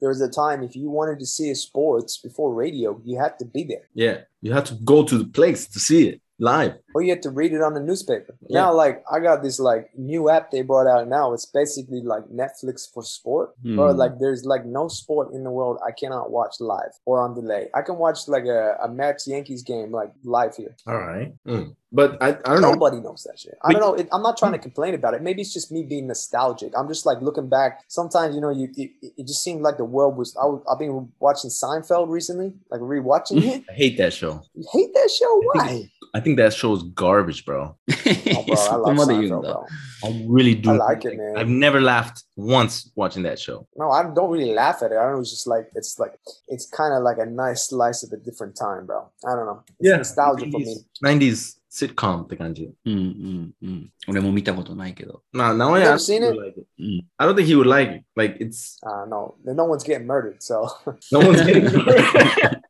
[0.00, 3.38] There was a time if you wanted to see a sports before radio, you had
[3.40, 3.86] to be there.
[3.94, 6.74] Yeah, you had to go to the place to see it live.
[6.94, 8.36] or you had to read it on the newspaper.
[8.48, 8.60] Yeah.
[8.60, 11.32] Now, like I got this like new app they brought out now.
[11.32, 13.50] It's basically like Netflix for sport.
[13.62, 13.78] Hmm.
[13.78, 17.34] Or like there's like no sport in the world I cannot watch live or on
[17.34, 17.68] delay.
[17.74, 20.76] I can watch like a, a Mets Yankees game like live here.
[20.86, 21.32] All right.
[21.46, 21.74] Mm.
[21.90, 22.72] But I, I don't know.
[22.72, 23.54] Nobody knows that shit.
[23.62, 23.94] I We- don't know.
[23.94, 25.22] It, I'm not trying to complain about it.
[25.22, 26.72] Maybe it's just me being nostalgic.
[26.76, 27.80] I'm just like looking back.
[27.88, 30.36] Sometimes you know, you it, it just seemed like the world was.
[30.36, 33.64] I was, I've been watching Seinfeld recently, like rewatching it.
[33.70, 34.42] I hate that show.
[34.54, 35.40] You hate that show?
[35.54, 35.90] Why?
[36.15, 37.75] I think that show is garbage, bro.
[37.89, 39.53] Oh, bro, I そこ love まで言うん Seinfeld, だ。
[39.53, 39.65] bro.
[40.03, 40.69] I really do.
[40.71, 41.35] I like it, man.
[41.37, 43.65] I've never laughed once watching that show.
[43.77, 44.97] No, I don't really laugh at it.
[44.97, 45.21] I don't know.
[45.21, 46.13] It's just like it's like
[46.49, 49.09] it's kind of like a nice slice of a different time, bro.
[49.25, 49.63] I don't know.
[49.79, 50.85] It's nostalgia for me.
[51.03, 52.69] 90s sitcom って感じ。
[52.85, 53.89] うんうんうん。
[54.09, 55.23] 俺も見たことないけど。
[55.33, 56.39] Nah, now I You ever I seen would it?
[56.39, 56.67] Like it.
[56.79, 56.99] Mm.
[57.17, 58.03] I don't think he would like it.
[58.15, 60.43] Like it's Uh, no, no one's getting murdered.
[60.43, 60.67] So
[61.11, 62.61] no one's getting that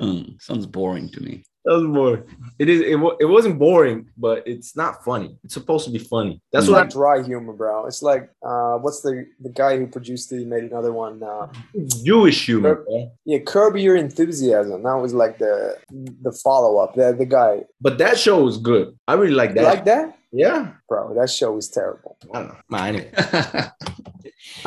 [0.00, 0.36] うん。
[0.40, 1.42] sounds boring to me.
[1.65, 2.23] was boring.
[2.59, 2.81] It is.
[2.81, 5.37] It, it wasn't boring, but it's not funny.
[5.43, 6.41] It's supposed to be funny.
[6.51, 7.85] That's it's what like dry humor, bro.
[7.85, 10.39] It's like uh, what's the the guy who produced it?
[10.39, 11.21] He made another one.
[11.21, 11.47] Uh,
[12.03, 12.75] Jewish humor.
[12.75, 13.11] Bro.
[13.25, 14.83] yeah, Curb Your Enthusiasm.
[14.83, 15.77] That was like the
[16.21, 16.95] the follow up.
[16.95, 18.97] The the guy But that show was good.
[19.07, 19.63] I really like You that.
[19.65, 20.71] like that, yeah.
[20.87, 21.13] bro.
[21.15, 22.17] That show was terrible.
[22.33, 22.57] I don't know.
[22.69, 23.11] Nah, anyway.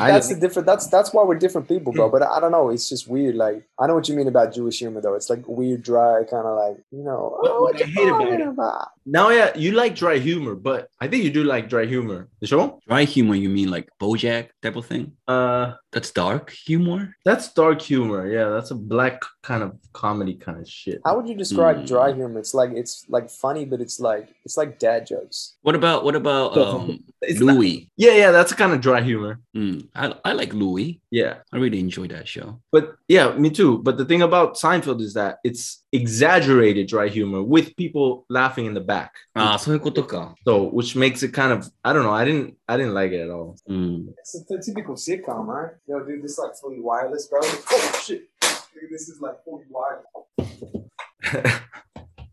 [0.01, 0.65] I That's the different.
[0.65, 2.09] That's that's why we're different people, bro.
[2.09, 2.69] But I don't know.
[2.69, 3.35] It's just weird.
[3.35, 5.15] Like I know what you mean about Jewish humor, though.
[5.15, 7.35] It's like weird, dry, kind of like you know.
[7.39, 8.87] What- Oh, what what I you hate about talking it- about?
[9.05, 12.29] now, yeah, you like dry humor, but I think you do like dry humor.
[12.39, 12.79] The show?
[12.87, 15.13] Dry humor, you mean like Bojack type of thing?
[15.27, 17.15] Uh, That's dark humor?
[17.25, 18.27] that's dark humor.
[18.29, 21.01] Yeah, that's a black kind of comedy kind of shit.
[21.05, 21.85] How would you describe Hmm.
[21.85, 22.39] dry humor?
[22.39, 25.55] It's like it's like funny, but it's like it's like dad jokes.
[25.61, 27.89] What about what about um It's not- Louie?
[27.97, 29.39] yeah, yeah, that's kind of dry humor.
[29.55, 31.01] Mm, I, I like Louie.
[31.09, 31.37] Yeah.
[31.51, 32.61] I really enjoy that show.
[32.71, 33.79] But yeah, me too.
[33.79, 38.73] But the thing about Seinfeld is that it's exaggerated dry humor with people laughing in
[38.73, 39.15] the back.
[39.35, 43.11] Ah, so which makes it kind of I don't know, I didn't I didn't like
[43.11, 43.57] it at all.
[43.69, 44.13] Mm.
[44.17, 45.73] It's a typical sitcom, right?
[45.87, 47.41] Yo, dude, this is like fully wireless, bro.
[47.43, 48.29] Oh shit.
[48.41, 51.61] Dude, this is like fully wireless.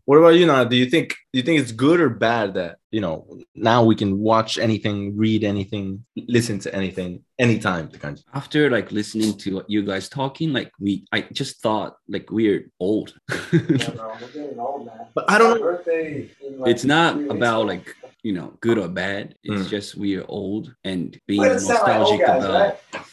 [0.09, 0.63] What about you now?
[0.63, 3.93] Do you think do you think it's good or bad that you know now we
[3.93, 7.89] can watch anything, read anything, listen to anything anytime?
[7.91, 11.97] The kind After like listening to what you guys talking, like we, I just thought
[12.07, 13.13] like we're old.
[13.53, 15.05] Yeah, bro, we're getting old, man.
[15.13, 15.61] But I don't know.
[15.61, 17.93] Birthday like, it's not about like
[18.23, 19.35] you know good or bad.
[19.43, 19.69] It's Mm.
[19.69, 23.03] just we are old and being Well, it sound like nostalgic guys, about right?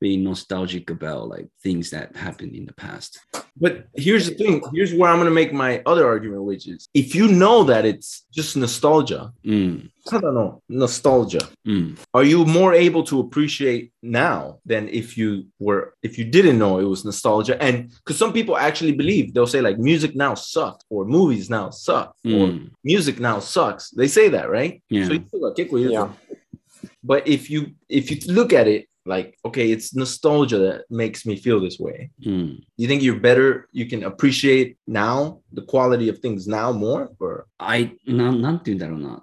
[0.00, 3.18] being nostalgic about like things that happened in the past.
[3.58, 4.62] But here's the thing.
[4.74, 8.26] Here's where I'm gonna make my other argument, which is if you know that it's
[8.32, 9.88] just nostalgia, mm.
[10.12, 11.48] I don't know, nostalgia.
[11.66, 11.98] Mm.
[12.12, 16.78] Are you more able to appreciate now than if you were if you didn't know
[16.78, 17.60] it was nostalgia?
[17.62, 21.70] And because some people actually believe they'll say like music now sucks or movies now
[21.70, 22.36] suck mm.
[22.36, 23.90] or music now sucks.
[23.90, 24.82] They say that, right?
[24.90, 25.06] Yeah.
[25.06, 26.10] So you feel like, yeah.
[27.02, 31.36] But if you if you look at it like okay it's nostalgia that makes me
[31.36, 32.58] feel this way mm.
[32.76, 37.46] you think you're better you can appreciate now the quality of things now more or
[37.60, 39.22] i not not do that or not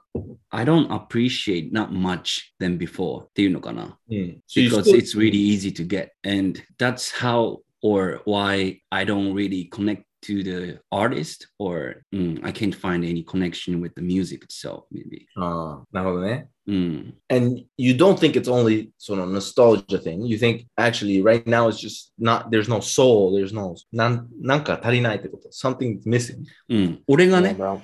[0.55, 3.27] I don't appreciate not much than before.
[3.33, 3.55] Do hmm.
[3.55, 3.97] you know?
[4.09, 4.41] Mm.
[4.45, 6.11] So because still- it's really easy to get.
[6.23, 12.52] And that's how or why I don't really connect to the artist or mm, I
[12.52, 15.26] can't find any connection with the music itself, maybe.
[15.37, 16.48] ああ、なるほどね。
[16.68, 17.14] Mm.
[17.30, 20.22] And you don't think it's only sort of nostalgia thing.
[20.26, 25.48] You think actually right now it's just not there's no soul, there's no なんなんか足りないってこと。
[25.50, 26.44] Something's missing.
[26.68, 27.80] うん、俺が Yeah, ね、 bro.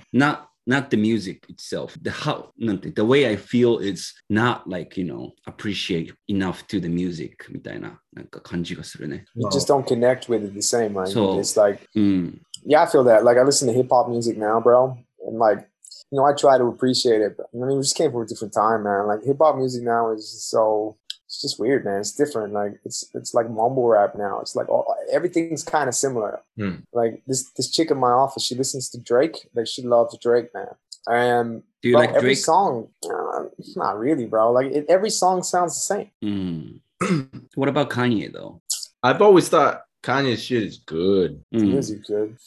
[0.68, 4.98] not not the music itself, the how なんて the way I feel is not like
[5.00, 9.24] you know appreciate enough to the music みたいななんか感じがするね。
[9.34, 11.06] You just don't connect with it the same, right?
[11.06, 13.24] So- it's like, うん、 yeah, I feel that.
[13.24, 14.96] Like, I listen to hip hop music now, bro,
[15.26, 15.68] and like,
[16.10, 17.36] you know, I try to appreciate it.
[17.36, 19.06] But, I mean, we just came from a different time, man.
[19.06, 20.96] Like, hip hop music now is just so.
[21.29, 21.99] it's just weird, man.
[21.99, 22.53] It's different.
[22.53, 24.39] Like it's it's like mumble rap now.
[24.39, 26.41] It's like all, everything's kind of similar.
[26.57, 26.81] Mm.
[26.91, 29.47] Like this this chick in my office, she listens to Drake.
[29.53, 30.69] Like she loves Drake, man.
[31.05, 32.37] Um, Do you like every Drake?
[32.39, 32.87] song?
[33.05, 33.43] Uh,
[33.75, 34.51] not really, bro.
[34.51, 36.09] Like it, every song sounds the same.
[36.23, 37.41] Mm.
[37.53, 38.63] what about Kanye though?
[39.03, 41.43] I've always thought Kanye's shit is good.
[41.53, 41.75] Mm.
[41.75, 42.37] is good.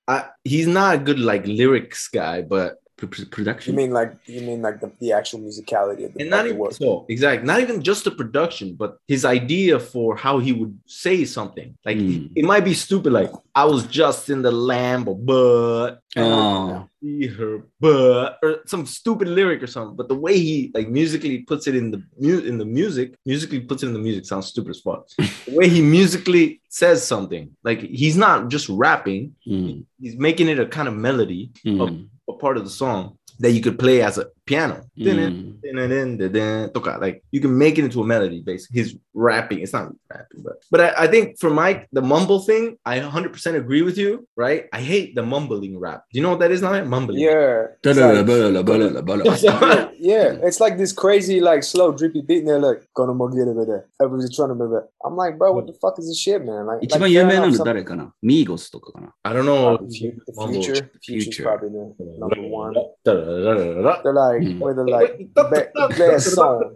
[0.08, 3.72] I, he's not a good like lyrics guy, but production.
[3.72, 6.58] You mean like you mean like the, the actual musicality of the, and not even,
[6.58, 6.72] work.
[6.72, 11.24] So exactly, not even just the production, but his idea for how he would say
[11.24, 11.76] something.
[11.84, 12.30] Like mm.
[12.34, 16.88] it might be stupid, like I was just in the Lambo, but oh.
[17.02, 19.96] see her, but or some stupid lyric or something.
[19.96, 23.60] But the way he like musically puts it in the mu- in the music, musically
[23.60, 25.08] puts it in the music sounds stupid as fuck.
[25.18, 29.84] the way he musically says something, like he's not just rapping, mm.
[30.00, 31.82] he's making it a kind of melody mm.
[31.82, 36.71] of a part of the song that you could play as a piano うん。
[36.73, 40.43] toka, like you can make it into a melody basically he's rapping it's not rapping
[40.43, 44.27] but but I, I think for mike the mumble thing i 100% agree with you
[44.35, 47.67] right i hate the mumbling rap do you know what that is now mumbling Yeah.
[47.83, 52.59] it's だらら like- ばららばららばら yeah, it's like this crazy, like slow, drippy beat, and they're
[52.59, 54.83] like, "Gonna mo get it with it." Everybody's trying to move it.
[55.03, 56.67] I'm like, bro, what the fuck is this shit, man?
[56.67, 60.21] Like, 一 like 番有名 fair な enough, の some- 誰かなミーゴスとかかな i don't know the fu-
[60.25, 60.61] the Mumble.
[60.61, 61.43] future, future's Future.
[61.43, 62.73] probably the number one.
[63.05, 64.01] Da-da-da-da-da.
[64.03, 65.34] They're like, they the like mm.
[65.34, 66.74] ba- song,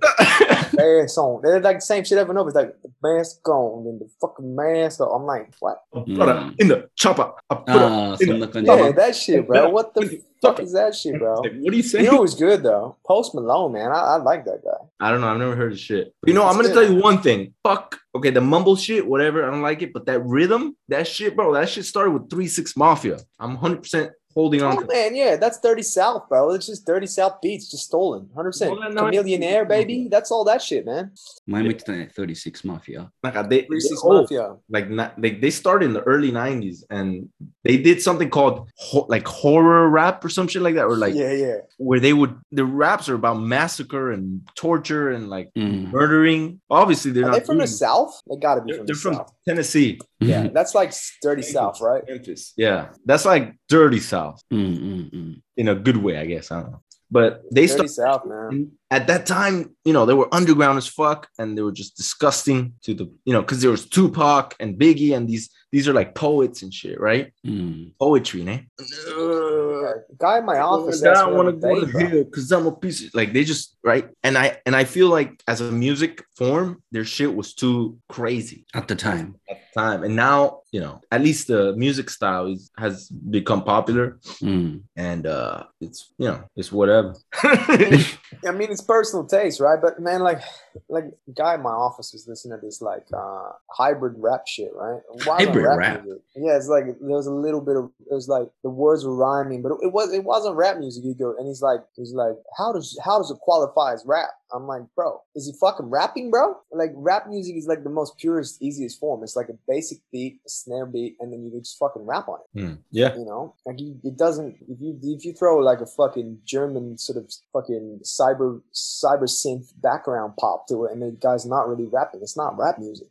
[0.75, 1.41] bad song.
[1.43, 2.37] They're like the same shit ever.
[2.37, 2.47] and.
[2.47, 5.01] It's like the mask gone and the fucking mask.
[5.01, 5.83] I'm like, what?
[5.95, 6.61] Mm.
[6.61, 7.33] In the chopper.
[7.51, 8.63] Ah, in the.
[8.65, 9.69] Yeah, that shit, bro.
[9.71, 11.37] What the fuck is that shit, bro?
[11.41, 12.03] What do you say?
[12.03, 12.97] He was good though?
[13.07, 13.91] Post Malone, man.
[13.91, 14.87] I, I like that guy.
[15.01, 15.29] I don't know.
[15.29, 16.15] I've never heard of shit.
[16.27, 16.87] You know, That's I'm gonna good.
[16.87, 17.55] tell you one thing.
[17.63, 17.99] Fuck.
[18.15, 19.47] Okay, the mumble shit, whatever.
[19.47, 21.55] I don't like it, but that rhythm, that shit, bro.
[21.55, 23.19] That shit started with Three Six Mafia.
[23.39, 24.87] I'm 100 percent holding oh, on.
[24.87, 25.15] man.
[25.15, 26.51] yeah, that's dirty South, bro.
[26.51, 28.95] It's just dirty South beats, just stolen, hundred percent.
[28.95, 30.09] Millionaire, baby.
[30.11, 31.13] That's all that shit, man.
[31.47, 33.11] My Miami Thirty Six Mafia.
[33.23, 33.67] Like they, they
[34.03, 34.57] oh, Mafia.
[34.69, 37.29] like like they started in the early '90s, and
[37.63, 41.15] they did something called ho- like horror rap or some shit like that, or like
[41.15, 45.91] yeah, yeah, where they would the raps are about massacre and torture and like mm.
[45.91, 46.61] murdering.
[46.71, 48.21] Obviously, they're are not they from the South.
[48.29, 48.73] They gotta be.
[48.73, 50.01] They're from, they're the from Tennessee.
[50.27, 52.03] Yeah, that's like dirty Memphis, South, right?
[52.09, 52.53] Memphis.
[52.57, 55.43] Yeah, that's like dirty South mm, mm, mm.
[55.57, 56.51] in a good way, I guess.
[56.51, 56.83] I don't know.
[57.11, 60.87] But they dirty start- South, man at that time, you know, they were underground as
[60.87, 64.79] fuck and they were just disgusting to the, you know, because there was Tupac and
[64.79, 67.33] Biggie and these these are like poets and shit, right?
[67.45, 67.95] Mm.
[67.99, 68.65] Poetry, né?
[68.79, 71.03] Uh, guy in my office.
[71.03, 73.77] I don't want to go to here because I'm a piece of, like they just
[73.83, 74.09] right.
[74.23, 78.67] And I and I feel like as a music form, their shit was too crazy
[78.73, 79.35] at the time.
[79.51, 83.65] At the time, and now you know, at least the music style is, has become
[83.65, 84.81] popular, mm.
[84.95, 87.17] and uh it's you know it's whatever.
[87.43, 89.79] I mean, it's personal taste, right?
[89.81, 90.41] But man, like,
[90.89, 91.05] like
[91.37, 95.01] guy in my office was listening to this like uh hybrid rap shit, right?
[95.25, 96.05] Why Hybrid rap rap?
[96.05, 96.23] music?
[96.37, 99.15] Yeah, it's like there was a little bit of it was like the words were
[99.15, 101.05] rhyming, but it was it wasn't rap music.
[101.05, 104.31] You go and he's like he's like how does how does it qualify as rap?
[104.55, 106.57] I'm like, bro, is he fucking rapping, bro?
[106.73, 109.23] Like rap music is like the most purest, easiest form.
[109.23, 112.39] It's like a basic beat, a snare beat, and then you just fucking rap on
[112.41, 112.61] it.
[112.61, 112.75] Hmm.
[112.91, 114.57] Yeah, You know, like you, it doesn't.
[114.69, 119.73] If you if you throw like a fucking German sort of fucking cyber cyber synth
[119.83, 123.09] background pop to it, and the guy's not really rapping, it's not rap music.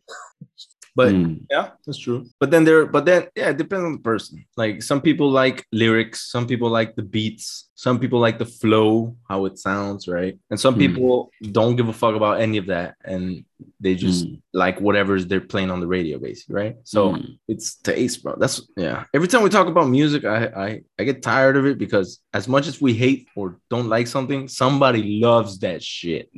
[0.96, 1.42] But Mm.
[1.50, 2.26] Yeah, that's true.
[2.40, 4.46] But then there, but then yeah, it depends on the person.
[4.58, 9.16] Like some people like lyrics, some people like the beats, some people like the flow,
[9.30, 10.38] how it sounds, right?
[10.50, 10.80] And some Hmm.
[10.86, 13.46] people don't give a fuck about any of that, and
[13.80, 14.42] they just mm.
[14.54, 16.76] like whatever's they're playing on the radio, basically, right?
[16.84, 17.38] So mm.
[17.48, 18.36] it's taste, bro.
[18.38, 19.06] That's yeah.
[19.14, 22.48] Every time we talk about music, I, I I get tired of it because as
[22.48, 26.30] much as we hate or don't like something, somebody loves that shit.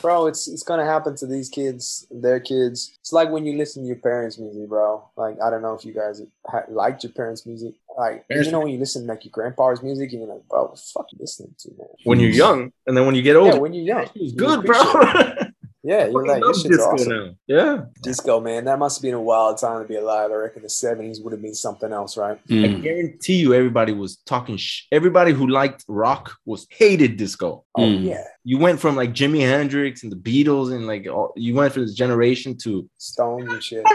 [0.00, 2.96] Bro, it's it's gonna happen to these kids, their kids.
[3.00, 5.08] It's like when you listen to your parents' music, bro.
[5.16, 7.74] Like I don't know if you guys ha- liked your parents' music.
[7.96, 10.62] Like you know when you listen to like your grandpa's music and you're like, bro,
[10.62, 11.88] what the fuck you listening to, man?
[12.04, 14.64] When you're young, and then when you get older, yeah, when you're young, it's good,
[14.64, 14.78] bro.
[15.89, 15.89] appreciate it.
[15.89, 17.09] Yeah, you're fucking like, love this shit's disco awesome.
[17.09, 17.29] now.
[17.47, 17.81] Yeah.
[18.03, 20.31] Disco, man, that must have been a wild time to be alive.
[20.31, 22.37] I reckon the 70s would have been something else, right?
[22.49, 22.81] I Mm.
[22.83, 24.57] guarantee you, everybody was talking.
[24.57, 27.63] Sh- everybody who liked rock was hated disco.
[27.75, 28.03] Oh, Mm.
[28.05, 28.23] yeah.
[28.43, 31.83] You went from like Jimi Hendrix and the Beatles, and like all, you went from
[31.83, 33.83] this generation to Stones and shit.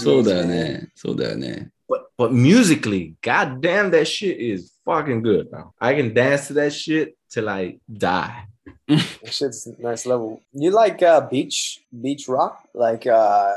[0.00, 0.88] そうだよね。
[0.94, 1.70] そうだよね。
[1.88, 5.48] But but musically, goddamn, that shit is fucking good.
[5.52, 8.46] Now I can dance to that shit till I die.
[8.87, 10.41] That shit's nice level.
[10.53, 12.67] You like uh, beach beach rock?
[12.73, 13.53] Like uh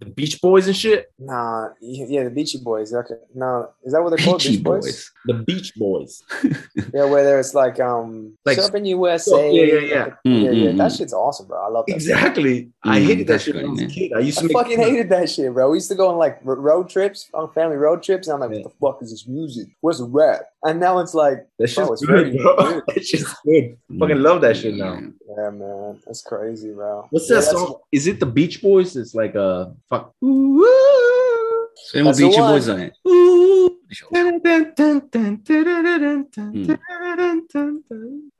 [0.00, 1.12] The Beach Boys and shit.
[1.18, 2.92] nah, yeah, the Beachy Boys.
[2.94, 4.38] Okay, no, is that what they're called?
[4.42, 5.12] Beachy Beach Boys?
[5.26, 6.22] The Beach Boys.
[6.94, 9.32] Yeah, whether it's like um Like- Surfing USA.
[9.34, 10.06] Oh, yeah, yeah, yeah.
[10.26, 10.70] Mm, yeah, yeah.
[10.72, 10.96] mm, That mm.
[10.96, 11.58] shit's awesome, bro.
[11.62, 11.94] I love that.
[11.94, 12.70] Exactly.
[12.84, 14.12] I Mm, hated that shit when I was a kid.
[14.14, 15.70] I used to I make fucking hated that shit, bro.
[15.70, 18.50] We used to go on like road trips, on family road trips, and I'm like,
[18.56, 18.64] Yeah.
[18.64, 19.68] what the fuck is this music?
[19.82, 20.40] Where's the rap?
[20.66, 22.82] And now it's like that shit's bro, good, bro.
[22.88, 23.78] It's just good.
[24.00, 24.94] Fucking love that shit now.
[24.94, 27.06] Yeah, man, that's crazy, bro.
[27.10, 27.78] What's yeah, that song?
[27.92, 28.96] Is it the Beach Boys?
[28.96, 30.12] It's like a fuck.
[30.20, 32.94] Same with Beach Boys on it.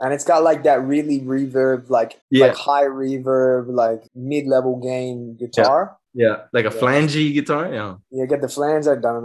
[0.01, 2.47] And it's got like that really reverb, like yeah.
[2.47, 5.97] like high reverb, like mid level gain guitar.
[6.17, 6.81] Yeah, like a yeah.
[6.81, 7.71] flangey guitar.
[7.71, 7.97] Yeah.
[8.11, 9.23] You get the flange like I'm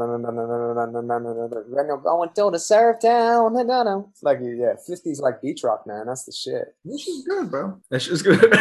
[2.04, 3.56] going till the surf down.
[4.10, 6.08] It's like yeah, fifties like beach rock, man.
[6.08, 6.76] That's the shit.
[6.84, 7.80] This is good, bro.
[7.90, 8.54] That's shit's good.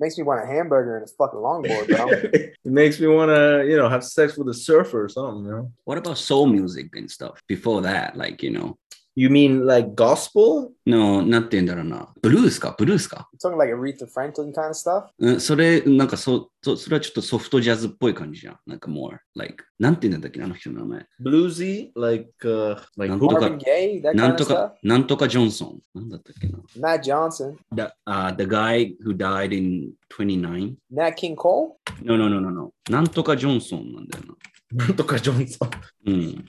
[0.00, 2.08] makes me want a hamburger and a fucking longboard, bro.
[2.10, 5.50] it makes me want to, you know, have sex with a surfer or something, you
[5.52, 5.72] know.
[5.84, 8.16] What about soul music and stuff before that?
[8.16, 8.78] Like, you know,
[9.18, 10.72] You mean like gospel?
[10.84, 12.12] no, なんて言うんだろうな。
[12.20, 15.06] ブルースかブルースか talking like Aretha Franklin kind of stuff?
[15.18, 18.58] うん、それ、なんかそ、そそれはちょっとソフトジャズっぽい感じじゃん。
[18.66, 21.06] なんか more, like, なんて言うんだっけなあの人の名前。
[21.24, 21.92] Bluesy?
[21.96, 23.28] Like, uh, like なん who?
[23.28, 24.54] とか Marvin Gaye, that な kind ん of と stuff.
[24.54, 25.80] か、なんとかジョンソン。
[25.94, 30.74] なんだったっけな Matt Johnson, the, uh, the guy who died in 29?
[30.92, 31.78] Nat King Cole.
[32.02, 32.70] No, no, no, no, no.
[32.90, 34.24] なんとかジョンソンなんだよ
[34.72, 34.86] な。
[34.86, 35.70] なんとか Johnson.
[36.06, 36.44] うん。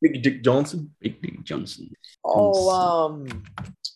[0.00, 0.86] Big Dick Johnson?
[1.00, 1.86] ビッグ・ジョンソン。
[2.24, 3.26] Oh, um,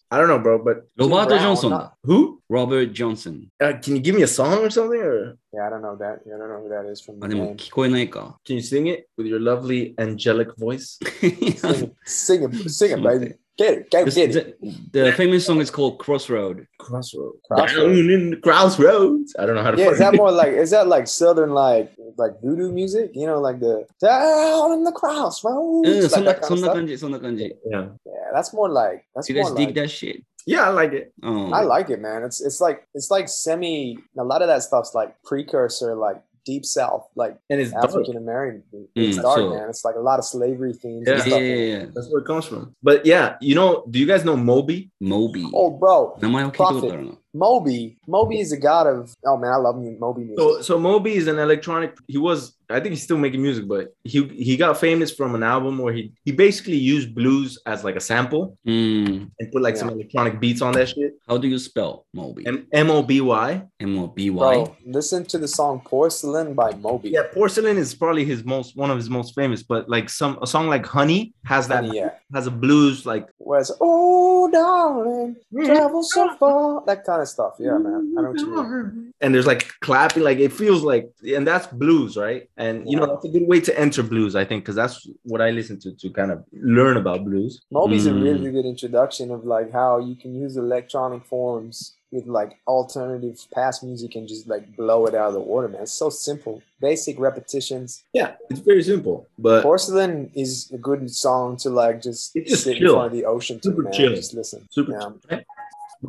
[0.09, 1.97] I don't know, bro, but ロバート・ジョン Brown, ソン not- だ。
[2.05, 2.37] who?
[2.49, 3.49] ロバート・ジョンソン。
[3.61, 5.01] Uh, can you give me a song or something?
[5.03, 6.21] Or yeah, I don't know that.
[6.25, 7.57] Yeah, I don't know who that is from あ、 the でも name.
[7.57, 8.39] 聞こえないか。
[8.47, 10.99] can you sing it with your lovely angelic voice?
[11.21, 13.35] Sing it, sing it, sing it, baby.
[13.58, 13.92] Get it.
[13.92, 14.94] Go this, get it.
[14.94, 16.66] The, famous song is called Crossroad.
[16.80, 17.34] Crossroad.
[17.48, 18.08] Crossroad.
[18.08, 19.36] Down crossroads.
[19.38, 19.78] I don't know how to.
[19.78, 20.18] Yeah, is that it.
[20.18, 23.12] more like is that like southern like like voodoo music?
[23.14, 25.88] You know, like the down in the crossroads.
[25.88, 27.52] Yeah, like that kind of kanji.
[27.66, 27.88] Yeah.
[28.06, 30.24] Yeah, that's more like that's See, more that's like, dig that shit.
[30.48, 31.14] Yeah, I like it.
[31.22, 31.52] Oh.
[31.52, 32.24] I like it, man.
[32.24, 34.00] It's it's like it's like semi.
[34.18, 38.88] A lot of that stuff's like precursor, like deep south, like and it's African American.
[38.96, 39.70] It's mm, dark, so, man.
[39.70, 41.08] It's like a lot of slavery themes.
[41.08, 42.76] Yeah, yeah, yeah, yeah, That's where it comes from.
[42.82, 44.92] But yeah, you know, do you guys know Moby?
[45.00, 45.50] Moby.
[45.54, 46.18] Oh, bro.
[46.52, 47.18] Prophet.
[47.34, 47.98] Moby.
[48.08, 49.16] Moby is a god of.
[49.26, 50.40] Oh man, I love Moby music.
[50.40, 51.98] So, so Moby is an electronic.
[52.08, 55.44] He was I think he's still making music, but he he got famous from an
[55.44, 58.72] album where he he basically used blues as like a sample mm.
[58.72, 59.32] うん。
[59.40, 61.14] and put like some electronic beats on that shit.
[61.28, 62.46] How do you spell Moby?
[62.46, 63.62] M M O B Y.
[63.82, 64.54] M-O-B-Y?
[64.54, 67.10] Bro, listen to the song "Porcelain" by Moby.
[67.10, 70.48] Yeah, Porcelain is probably his most one of his most famous, but like some a
[70.48, 72.12] song like Honey has that Honey, yeah.
[72.34, 76.38] has a blues like Where it's oh darling, travel so mm-hmm.
[76.38, 77.54] far, that kind of stuff.
[77.60, 78.14] Yeah, man.
[78.18, 79.14] I know what you mean.
[79.22, 82.50] and there's like clapping, like it feels like, and that's blues, right?
[82.66, 84.96] And you know that's a good way to enter blues, I think, because that's
[85.32, 87.62] what I listen to to kind of learn about blues.
[87.72, 88.24] Moby's a Mm.
[88.24, 93.84] really good introduction of like how you can use electronic forms with like alternative past
[93.84, 95.82] music and just like blow it out of the water, man.
[95.84, 98.04] It's so simple, basic repetitions.
[98.14, 102.78] Yeah, it's very simple, but Porcelain is a good song to like just, just sit
[102.78, 102.88] chill.
[102.92, 103.94] in front of the ocean to, Super man.
[103.94, 104.14] chill.
[104.16, 104.68] Just listen.
[104.72, 104.92] super.
[105.30, 105.40] Yeah.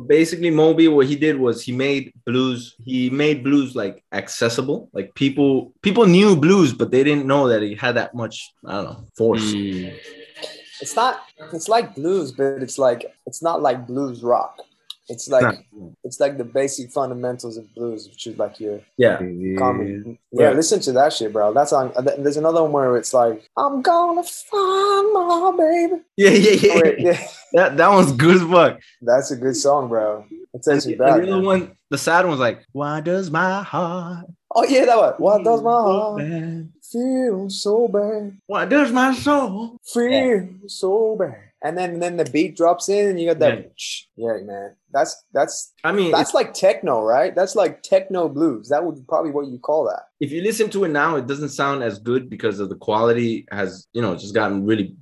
[0.07, 2.75] Basically, Moby, what he did was he made blues.
[2.83, 4.89] He made blues like accessible.
[4.91, 8.53] Like people, people knew blues, but they didn't know that he had that much.
[8.65, 9.53] I don't know force.
[9.53, 9.93] Mm.
[10.81, 11.21] It's not.
[11.53, 14.57] It's like blues, but it's like it's not like blues rock.
[15.09, 15.89] It's like Nah.
[16.05, 19.17] it's like the basic fundamentals of blues, which is like your Yeah,
[19.57, 20.17] common.
[20.31, 20.55] Yeah, Right.
[20.55, 21.53] listen to that shit, bro.
[21.53, 21.91] That's on.
[22.19, 26.81] There's another one where it's like, "I'm gonna find my baby." yeah, yeah, yeah.
[26.81, 28.79] Wait, yeah, That that one's good as fuck.
[29.01, 30.23] that's a good song, bro.
[30.53, 31.21] It takes me And back.
[31.21, 35.13] the other one, the sad one's like, "Why does my heart Oh yeah, that one.
[35.17, 36.69] Why does my heart bad?
[36.91, 38.37] feel so bad?
[38.47, 41.35] Why does my soul?" Feel so bad.
[41.63, 43.71] And then then the beat drops in, and you got that.
[44.17, 44.75] Yeah, man.
[44.91, 47.33] That's that's I mean, that's like techno, right?
[47.33, 48.67] That's like techno blues.
[48.67, 50.03] That would probably what you call that.
[50.19, 53.45] if you listen to it now, it doesn't sound as good because of the quality
[53.51, 54.95] has, you know, just gotten really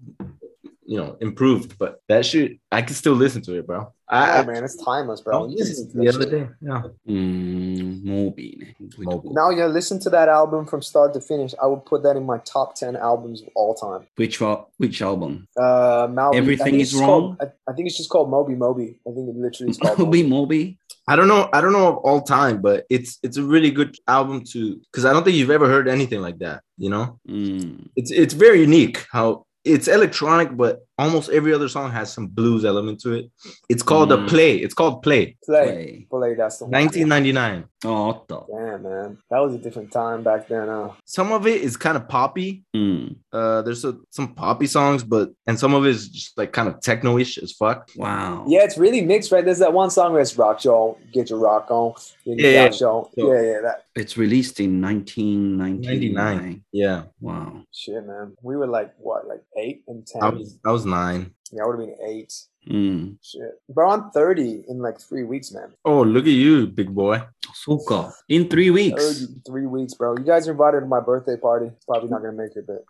[0.92, 3.94] you know improved, but that shit I can still listen to it, bro.
[4.10, 5.48] I, yeah, man, it's timeless, bro.
[5.48, 6.32] the other shit.
[6.32, 6.82] day, yeah.
[7.08, 8.76] Mm, Moby.
[8.98, 11.54] Now, yeah, listen to that album from start to finish.
[11.64, 14.06] I would put that in my top ten albums of all time.
[14.18, 14.42] Which
[14.78, 15.48] which album?
[15.58, 17.38] Uh, everything is wrong.
[17.38, 19.00] Called, I, I, think it's just called Moby Moby.
[19.08, 20.78] I think it literally is called Moby Moby.
[21.08, 21.50] I don't know.
[21.54, 25.06] I don't know of all time, but it's it's a really good album to because
[25.06, 26.64] I don't think you've ever heard anything like that.
[26.78, 27.88] You know, mm.
[27.96, 32.66] it's it's very unique how it's electronic, but almost every other song has some blues
[32.66, 33.32] element to it.
[33.70, 34.24] It's called mm.
[34.24, 34.58] a play.
[34.58, 35.38] It's called play.
[35.44, 36.36] Play, play.
[36.36, 37.66] That's the 1999.
[37.84, 40.68] Oh, damn, man, that was a different time back then.
[40.68, 40.92] Huh?
[41.06, 42.64] Some of it is kind of poppy.
[42.76, 43.16] Mm.
[43.34, 46.70] Uh, there's a, some poppy songs, but and some of it is just like kind
[46.70, 47.90] of techno-ish as fuck.
[47.96, 48.46] Wow.
[48.48, 49.44] Yeah, it's really mixed, right?
[49.44, 51.94] There's that one song where it's rock y'all, get your rock on,
[52.26, 53.04] yeah, yeah.
[53.16, 53.86] Yeah, yeah, that.
[53.96, 56.14] It's released in 1999.
[56.14, 56.64] 99.
[56.72, 57.04] Yeah.
[57.20, 57.64] Wow.
[57.72, 58.36] Shit, man.
[58.42, 60.24] We were like what, like eight and ten.
[60.24, 61.34] I was, I was nine.
[61.52, 62.34] Yeah, I would have been eight.
[62.70, 63.18] Mm.
[63.24, 63.60] Shit.
[63.70, 65.74] Bro, I'm 30 in like three weeks, man.
[65.84, 67.24] Oh, look at you, big boy.
[67.54, 68.14] Suka.
[68.30, 69.26] In three weeks.
[69.46, 70.16] three weeks, bro.
[70.18, 71.72] You guys invited to my birthday party.
[71.88, 72.86] Probably not going to make it, but.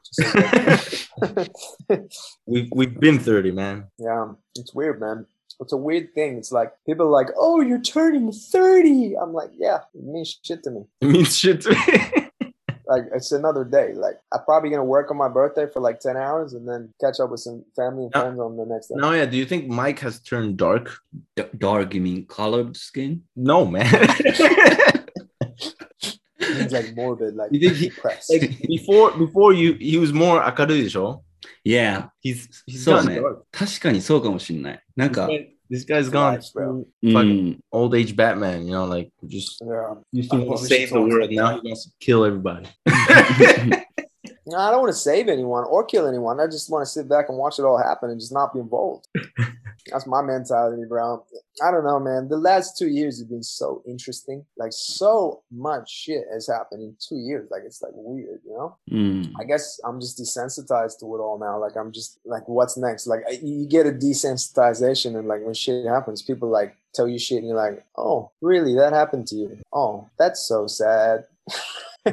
[1.29, 2.07] Okay.
[2.45, 3.87] we, we've been 30, man.
[3.97, 5.25] Yeah, it's weird, man
[5.61, 6.37] it's a weird thing.
[6.37, 9.15] It's like people are like, "Oh, you're turning 30.
[9.15, 12.27] I'm like, "Yeah, it means shit to me." It means shit to me.
[12.90, 13.94] Like it's another day.
[13.94, 17.18] Like I'm probably gonna work on my birthday for like 10 hours and then catch
[17.20, 18.20] up with some family and Yeah.
[18.22, 18.94] friends on the next day.
[18.96, 19.26] no, yeah.
[19.26, 20.98] Do you think Mike has turned dark?
[21.36, 23.22] D- dark, you mean colored skin?
[23.34, 23.86] No, man.
[26.38, 28.30] He's like morbid, like You think he- depressed.
[28.30, 31.22] like before, before you, he was more akaru desho.
[31.64, 32.08] Yeah.
[32.20, 33.22] He's he's So, gone man.
[33.22, 33.44] dark.
[33.52, 34.82] 確かにそうかもしんない。
[34.96, 35.28] なんか、
[35.71, 36.85] this guy's gone Life, bro.
[37.01, 37.55] fucking mm.
[37.55, 37.63] ん。
[37.71, 38.65] old age Batman.
[38.65, 39.93] You know, like just yeah.
[40.11, 41.31] used to want to save the world.
[41.31, 42.67] Now he wants to kill everybody.
[44.51, 46.39] No, I don't want to save anyone or kill anyone.
[46.39, 48.59] I just want to sit back and watch it all happen and just not be
[48.59, 49.07] involved.
[49.89, 51.25] That's my mentality, bro.
[51.63, 52.27] I don't know, man.
[52.27, 54.45] The last two years have been so interesting.
[54.57, 57.49] Like so much shit has happened in two years.
[57.49, 58.77] Like it's like weird, you know.
[58.89, 59.01] Hmm.
[59.01, 59.33] うん。
[59.39, 61.59] I guess I'm just desensitized to it all now.
[61.59, 63.07] Like I'm just like, what's next?
[63.07, 67.39] Like you get a desensitization, and like when shit happens, people like tell you shit,
[67.39, 68.75] and you're like, oh, really?
[68.75, 69.57] That happened to you?
[69.73, 71.25] Oh, that's so sad.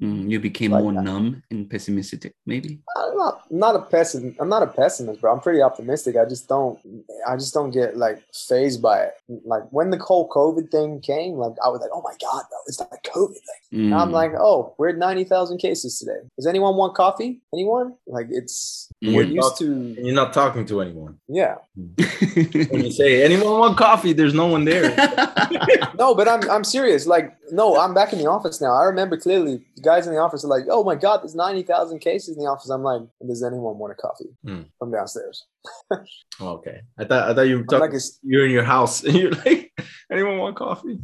[0.00, 1.02] mm, you became like more that.
[1.02, 2.78] numb and pessimistic, maybe.
[2.96, 4.40] I'm not not a pessimist.
[4.40, 5.32] I'm not a pessimist, bro.
[5.32, 6.16] I'm pretty optimistic.
[6.16, 6.78] I just don't.
[7.26, 9.14] I just don't get like phased by it.
[9.44, 12.58] Like when the whole COVID thing came, like I was like, oh my god, bro,
[12.66, 13.34] it's like COVID.
[13.72, 13.92] Mm.
[13.92, 16.20] I'm like, oh, we're at ninety thousand cases today.
[16.36, 17.40] Does anyone want coffee?
[17.52, 17.96] Anyone?
[18.06, 19.16] Like it's mm.
[19.16, 19.64] we're used to.
[19.64, 21.18] And you're not talking to anyone.
[21.28, 21.56] Yeah.
[21.74, 24.94] when you say anyone want coffee, there's no one there.
[25.98, 27.08] no, but I'm I'm serious.
[27.08, 28.74] Like no, I'm back in the office now.
[28.74, 31.63] I remember clearly the guys in the office are like, oh my god, there's ninety
[31.63, 32.69] thousand cases in the office.
[32.69, 34.65] I'm like, does anyone want a coffee Mm.
[34.77, 35.45] from downstairs?
[36.41, 36.81] Oh, okay.
[36.97, 37.79] I thought I thought you were I'm talking.
[37.81, 39.71] like, it's, you're in your house and you're like,
[40.11, 40.99] anyone want coffee?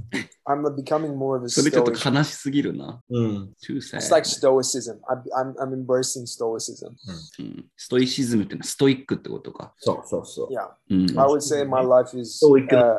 [0.47, 3.01] I'm becoming more of a それちょっと stoic 悲しすぎるな。
[3.11, 3.47] Mm.
[3.61, 3.97] Too sad.
[3.99, 4.99] It's like stoicism.
[5.09, 6.91] I'm, I'm, I'm embracing stoicism.
[7.39, 9.73] うんストイシズムってのはストイックってことか。
[9.86, 10.47] So so so.
[10.49, 10.69] Yeah.
[10.89, 11.19] うん。
[11.19, 12.78] I would say my life is, So we can.
[12.78, 12.93] uh,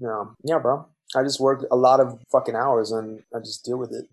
[0.00, 0.86] yeah, yeah, bro.
[1.15, 4.05] I just work a lot of fucking hours and I just deal with it.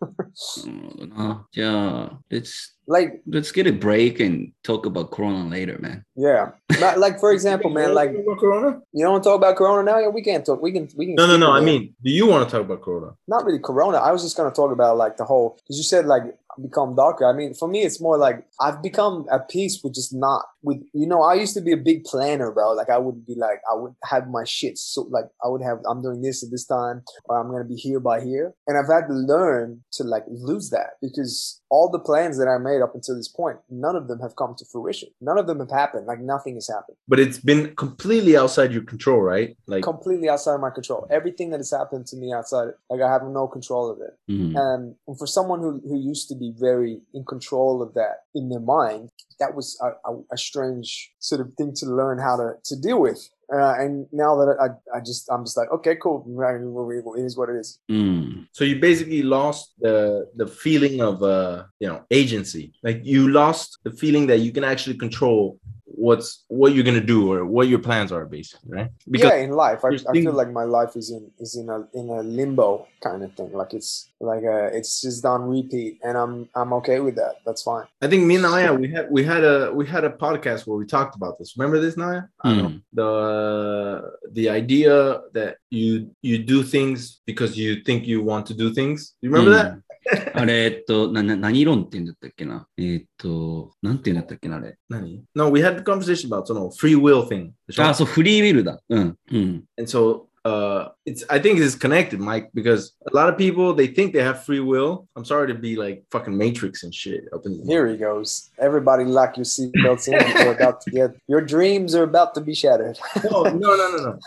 [1.16, 6.04] uh, yeah, it's like let's get a break and talk about Corona later, man.
[6.16, 6.52] Yeah,
[6.96, 8.80] like for example, man, like Corona.
[8.92, 9.98] You don't talk about Corona now.
[9.98, 10.62] Yeah, we can't talk.
[10.62, 10.88] We can.
[10.96, 11.14] We can.
[11.16, 11.50] No, no, no.
[11.52, 13.12] I mean, do you want to talk about Corona?
[13.26, 13.98] Not really Corona.
[13.98, 16.22] I was just gonna talk about like the whole because you said like
[16.62, 17.26] become darker.
[17.26, 20.78] I mean, for me, it's more like I've become at peace with just not with,
[20.92, 22.72] you know, I used to be a big planner, bro.
[22.72, 24.78] Like I would be like, I would have my shit.
[24.78, 27.68] So like I would have, I'm doing this at this time, or I'm going to
[27.68, 28.54] be here by here.
[28.66, 32.58] And I've had to learn to like lose that because all the plans that I
[32.58, 35.10] made up until this point, none of them have come to fruition.
[35.20, 36.06] None of them have happened.
[36.06, 36.96] Like nothing has happened.
[37.06, 39.56] But it's been completely outside your control, right?
[39.66, 41.06] Like Completely outside of my control.
[41.10, 44.18] Everything that has happened to me outside, like I have no control of it.
[44.28, 44.38] Mm-hmm.
[44.38, 44.56] うん。
[44.56, 48.60] Um, and for someone who, who used to be very in control of that in their
[48.60, 52.76] mind, that was a, a, a strange sort of thing to learn how to, to
[52.76, 53.28] deal with.
[53.50, 56.22] Uh, and now that I, I just, I'm just like, okay, cool.
[56.28, 57.80] It is what it is.
[57.88, 58.48] うん。
[58.52, 62.72] so you basically lost the the feeling of uh you know agency.
[62.82, 65.58] Like you lost the feeling that you can actually control
[65.98, 68.90] what's what you're gonna do or what your plans are, basically, right?
[69.10, 71.68] Because yeah, in life, I, there's I feel like my life is in is in
[71.68, 73.52] a in a limbo kind of thing.
[73.52, 77.36] Like it's like uh it's just on repeat, and I'm I'm okay with that.
[77.44, 77.86] That's fine.
[78.00, 80.78] I think me and Naoya we had we had a we had a podcast where
[80.78, 81.56] we talked about this.
[81.56, 82.28] Remember this, Naoya?
[82.42, 82.82] I don't.
[82.92, 88.72] The the idea that you you do things because you think you want to do
[88.72, 89.14] things.
[89.20, 89.78] You remember that?
[90.33, 94.77] あれ、えっと、な、な、何論って言うんだったっけなえーっと、なんて言うんだったっけなあれ。
[94.89, 97.51] 何 No, we had the conversation about その free will thing.
[97.67, 98.81] でしょあ、そう、フリーウィルだ。
[98.89, 99.17] うん。
[99.31, 99.63] うん。
[99.77, 103.87] And so uh it's I think it's connected, Mike, because a lot of people they
[103.87, 105.07] think they have free will.
[105.15, 108.49] I'm sorry to be like fucking matrix and shit up in Here he goes.
[108.59, 110.13] Everybody lock your seatbelts in.
[110.43, 112.99] You're about to get your dreams are about to be shattered.
[113.23, 114.19] no, no, no, no, no.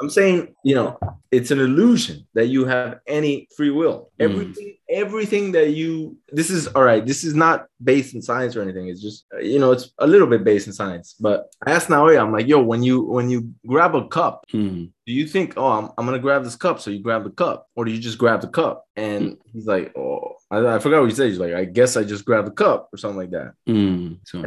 [0.00, 0.98] I'm saying, you know,
[1.32, 4.10] it's an illusion that you have any free will.
[4.20, 4.54] Mm.
[4.89, 8.87] everything that you this is all right this is not based in science or anything.
[8.87, 11.15] It's just uh, you know it's a little bit based in science.
[11.19, 14.85] But i asked naoya i'm like yo when you when you grab a cup hmm.
[15.05, 17.67] do you think oh I'm, I'm gonna grab this cup so you grab the cup
[17.75, 18.85] or do you just grab the cup?
[18.95, 19.33] And hmm.
[19.53, 21.29] he's like oh i, I forgot what he said.
[21.29, 23.53] He's like i guess i just grab the cup or something like that.
[23.67, 24.41] Mm, so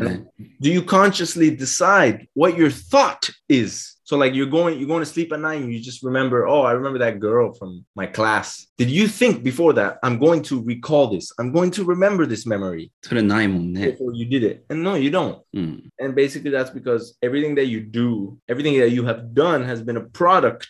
[0.60, 3.91] do you consciously decide what your thought is?
[4.12, 6.64] So like you're going you're going to sleep at night and you just remember, oh,
[6.64, 8.66] I remember that girl from my class.
[8.76, 11.32] Did you think before that I'm going to recall this?
[11.38, 12.92] I'm going to remember this memory.
[13.92, 14.66] Before you did it.
[14.68, 15.42] And no, you don't.
[15.56, 15.88] Mm.
[15.98, 19.96] And basically that's because everything that you do, everything that you have done has been
[19.96, 20.68] a product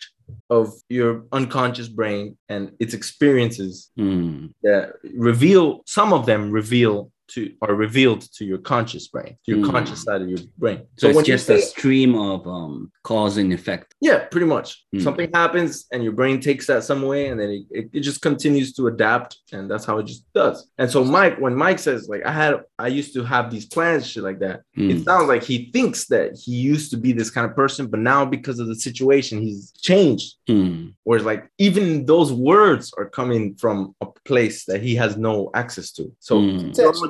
[0.49, 4.53] of your unconscious brain and its experiences mm.
[4.63, 9.65] that reveal some of them reveal to, are revealed to your conscious brain, to your
[9.65, 9.71] Hmm.
[9.71, 10.81] conscious side of your brain.
[10.97, 13.95] So it's when you just a stream of um, cause and effect.
[14.01, 14.83] yeah, pretty much.
[14.93, 14.99] Hmm.
[14.99, 18.21] Something happens and your brain takes that some way and then it, it, it just
[18.21, 19.37] continues to adapt.
[19.51, 20.67] And that's how it just does.
[20.77, 24.05] And so Mike, when Mike says like, I had, I used to have these plans,
[24.07, 24.61] shit like that.
[24.75, 24.89] Hmm.
[24.91, 27.99] it sounds like he thinks that he used to be this kind of person, but
[27.99, 30.35] now because of the situation, he's changed.
[30.47, 30.93] うん。
[31.05, 36.11] Whereas, like, even those words are coming from a place that he has no access to.
[36.19, 36.39] So,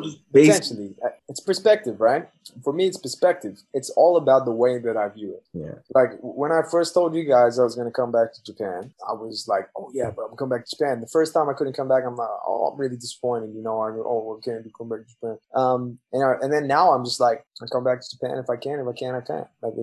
[0.04, 0.10] うん。
[0.12, 0.52] it's all just based.
[0.52, 2.24] Potentially, Uh, it's perspective, right?
[2.64, 3.56] For me, it's perspective.
[3.74, 5.44] It's all about the way that I view it.
[5.54, 5.76] Yeah.
[6.00, 8.80] Like when I first told you guys I was going to come back to Japan,
[9.12, 11.54] I was like, "Oh yeah, but I'm coming back to Japan." The first time I
[11.58, 14.66] couldn't come back, I'm like, "Oh, I'm really disappointed." You know, I oh, I can't
[14.78, 15.38] come back to Japan.
[15.62, 15.82] Um,
[16.14, 18.58] and I, and then now I'm just like, I come back to Japan if I
[18.66, 18.80] can.
[18.84, 19.46] If I can, I can.
[19.64, 19.76] Like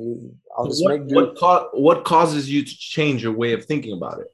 [0.56, 1.14] I'll just What, make do.
[1.18, 4.28] what, ca- what causes you to change your way of thinking about it?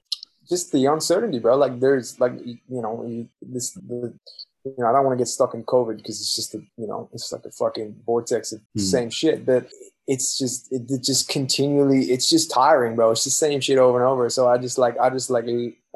[0.49, 1.57] just the uncertainty, bro.
[1.57, 2.93] Like there's like you you know
[3.55, 3.99] this the
[4.67, 6.87] you know I don't want to get stuck in COVID because it's just a you
[6.87, 8.81] know it's like a fucking vortex of Hmm.
[8.81, 9.47] same shit.
[9.47, 9.69] But
[10.07, 13.11] it's just it, it just continually it's just tiring, bro.
[13.13, 14.29] It's the same shit over and over.
[14.31, 15.47] So I just like I just like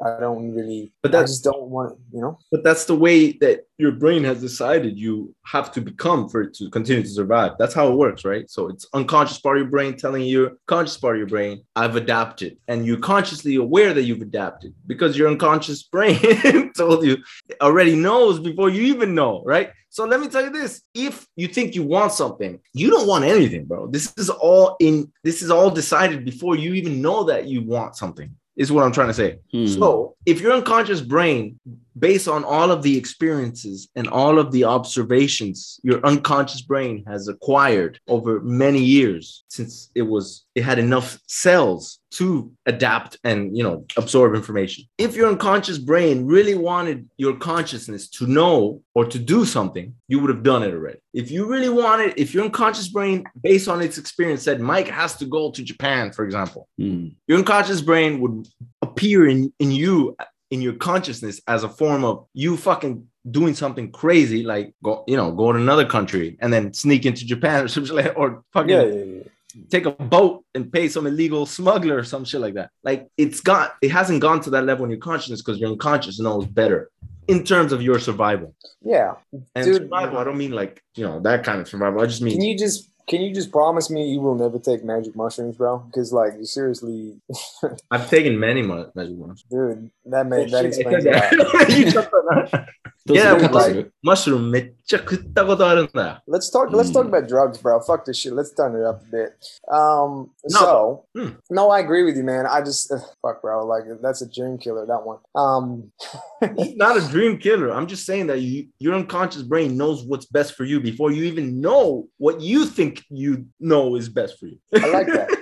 [0.03, 0.91] I don't really.
[1.03, 1.97] But I that's just don't want.
[2.11, 2.39] You know.
[2.51, 6.53] but that's the way that your brain has decided you have to become for it
[6.55, 7.53] to continue to survive.
[7.57, 8.49] That's how it works, right?
[8.49, 11.95] So it's unconscious part of your brain telling your conscious part of your brain, I've
[11.95, 12.57] adapted.
[12.67, 17.17] And you're consciously aware that you've adapted because your unconscious brain told you
[17.61, 19.71] already knows before you even know, right?
[19.89, 20.81] So let me tell you this.
[20.93, 23.87] If you think you want something, you don't want anything, bro.
[23.87, 27.97] This is all in this is all decided before you even know that you want
[27.97, 28.33] something.
[28.55, 29.39] Is what I'm trying to say.
[29.51, 29.67] Hmm.
[29.67, 31.59] So, if your unconscious brain,
[31.97, 37.27] based on all of the experiences and all of the observations your unconscious brain has
[37.27, 43.63] acquired over many years, since it was it had enough cells to adapt and you
[43.63, 44.85] know absorb information.
[44.97, 50.19] If your unconscious brain really wanted your consciousness to know or to do something, you
[50.19, 50.99] would have done it already.
[51.13, 55.15] If you really wanted, if your unconscious brain, based on its experience, said Mike has
[55.17, 56.91] to go to Japan, for example, hmm.
[56.91, 57.15] うん。
[57.27, 58.47] your unconscious brain would
[58.81, 60.15] appear in, in you
[60.51, 65.15] in your consciousness as a form of you fucking doing something crazy like go you
[65.15, 68.69] know go to another country and then sneak into japan or something like or fucking
[68.69, 69.23] Yeah, yeah, yeah.
[69.69, 73.39] take a boat and pay some illegal smuggler or some shit like that like it's
[73.39, 76.89] got it hasn't gone to that level in your consciousness because your unconscious knows better
[77.27, 79.13] in terms of your survival Yeah.
[79.55, 79.83] and Dude.
[79.83, 82.43] survival i don't mean like you know that kind of survival i just mean Can
[82.43, 85.79] you just can you just promise me you will never take magic mushrooms, bro?
[85.79, 87.17] Because like you seriously,
[87.91, 92.51] i've taken many mu- magic ones dude, that may, that explains said a lot.
[92.51, 92.69] that.
[93.00, 93.00] You said that.
[93.06, 96.22] どうす Yeah, る well, どうするマッシュルームめっちゃ食ったことあるんだよ。
[96.28, 96.70] Let's talk.
[96.70, 97.08] Let's talk Mm.
[97.08, 97.80] about drugs, bro.
[97.80, 98.34] Fuck this shit.
[98.34, 99.32] Let's turn it up a bit.
[99.72, 100.30] Um.
[100.50, 101.36] No, so, mm.
[101.50, 102.46] no, I agree with you, man.
[102.46, 103.64] I just ugh, fuck, bro.
[103.64, 104.86] Like that's a dream killer.
[104.86, 105.18] That one.
[105.34, 105.92] Um.
[106.42, 107.72] It's not a dream killer.
[107.72, 111.24] I'm just saying that you, your unconscious brain knows what's best for you before you
[111.24, 114.58] even know what you think you know is best for you.
[114.74, 115.28] I like that.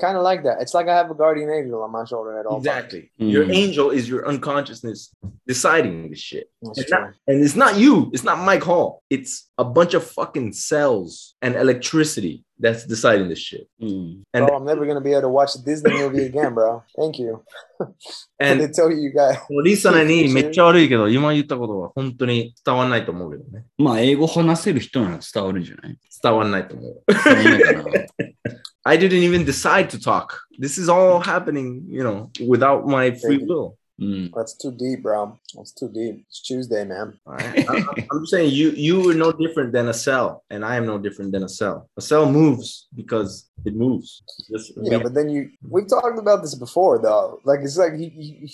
[0.00, 0.60] kind of like that.
[0.60, 2.66] It's like I have a guardian angel on my shoulder at all times.
[2.66, 3.10] exactly.
[3.20, 3.30] Mm.
[3.30, 5.12] Your angel is your unconsciousness
[5.46, 6.50] deciding this shit.
[6.62, 6.98] That's And, true.
[7.00, 8.10] not- and it's not you.
[8.12, 9.02] It's not Mike Hall.
[9.10, 13.66] It's a bunch of fucking cells and electricity that's deciding this shit.
[13.80, 14.22] うん。
[14.32, 16.82] And bro, I'm never gonna be able to watch a Disney movie again, bro.
[16.96, 17.42] Thank you.
[18.40, 23.66] And they and tell you you got リサナにめっちゃ悪いけど、今言ったことは本当に伝わんないと思うけどね。
[23.76, 27.02] まあ、英語話せる人なら伝わるんじゃない伝わんないと思う。
[28.85, 30.39] I didn't even decide to talk.
[30.57, 33.77] This is all happening, you know, without my free will.
[34.01, 34.31] Mm.
[34.35, 35.39] That's too deep, bro.
[35.53, 36.25] That's too deep.
[36.27, 37.19] It's Tuesday, man.
[37.27, 40.97] I, am saying you you are no different than a cell, and I am no
[40.97, 41.87] different than a cell.
[41.97, 44.23] A cell moves because it moves.
[44.49, 47.39] Just yeah, but then you—we've talked about this before, though.
[47.43, 48.49] Like it's like you, you,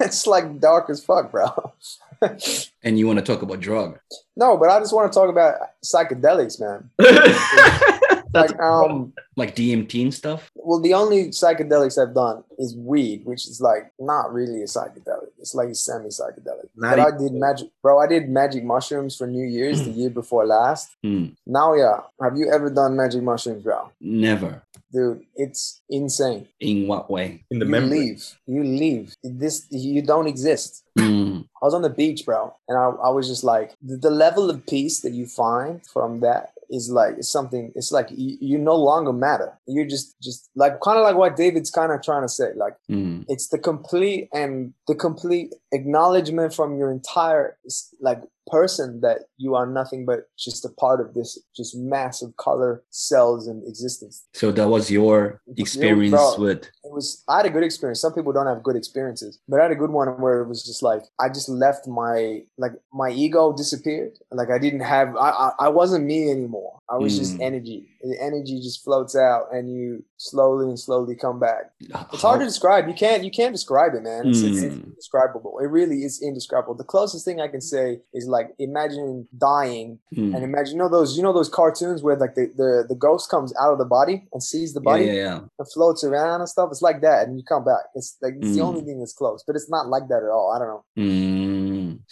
[0.00, 1.72] it's like dark as fuck, bro.
[2.82, 3.96] and you want to talk about drug?
[4.36, 5.54] No, but I just want to talk about
[5.84, 6.90] psychedelics, man.
[8.32, 10.50] That's Like um Like DMT and stuff?
[10.54, 15.28] well the only psychedelics I've done is weed, which is like not really a psychedelic.
[15.38, 16.68] It's like a semi psychedelic.
[16.76, 20.10] Not But I did magic bro, I did magic mushrooms for New Year's the year
[20.10, 20.90] before last.
[21.04, 21.36] Mm.
[21.46, 22.00] Now yeah.
[22.22, 23.90] Have you ever done magic mushrooms, bro?
[24.00, 24.62] Never.
[24.92, 26.48] Dude, it's insane.
[26.58, 27.44] In what way?
[27.50, 27.98] in the you memory.
[27.98, 28.38] leave.
[28.46, 29.14] You leave.
[29.22, 30.82] This you don't exist.
[30.98, 31.44] Mm.
[31.62, 34.50] I was on the beach, bro, and I, I was just like, the, the level
[34.50, 37.72] of peace that you find from that is like it's something.
[37.74, 39.58] It's like you, you no longer matter.
[39.66, 42.52] You're just just like kind of like what David's kind of trying to say.
[42.54, 43.24] Like Mm.
[43.28, 47.56] it's the complete and the complete acknowledgement from your entire
[48.00, 52.82] like person that you are nothing but just a part of this just massive color
[52.90, 54.26] cells and existence.
[54.34, 56.64] So that was your experience with.
[56.64, 58.00] it was I had a good experience.
[58.00, 60.64] Some people don't have good experiences, but I had a good one where it was
[60.64, 64.12] just like I just left my like my ego disappeared.
[64.32, 66.78] Like I didn't have I I, I wasn't me anymore.
[66.88, 67.44] I was just Mm.
[67.44, 67.89] energy.
[68.02, 71.72] The energy just floats out, and you slowly and slowly come back.
[72.12, 72.88] It's hard to describe.
[72.88, 74.28] You can't you can't describe it, man.
[74.28, 74.84] It's, it's, it's Mm.
[74.84, 75.58] indescribable.
[75.60, 76.74] It really is indescribable.
[76.74, 80.34] The closest thing I can say is like imagine dying Mm.
[80.34, 83.30] and imagine you know those you know those cartoons where like the, the the ghost
[83.30, 85.40] comes out of the body and sees the body yeah, yeah.
[85.58, 86.68] and floats around and stuff.
[86.70, 87.84] It's like that, and you come back.
[87.94, 88.68] It's like it's the Mm.
[88.68, 90.52] only thing that's close, but it's not like that at all.
[90.54, 90.84] I don't know.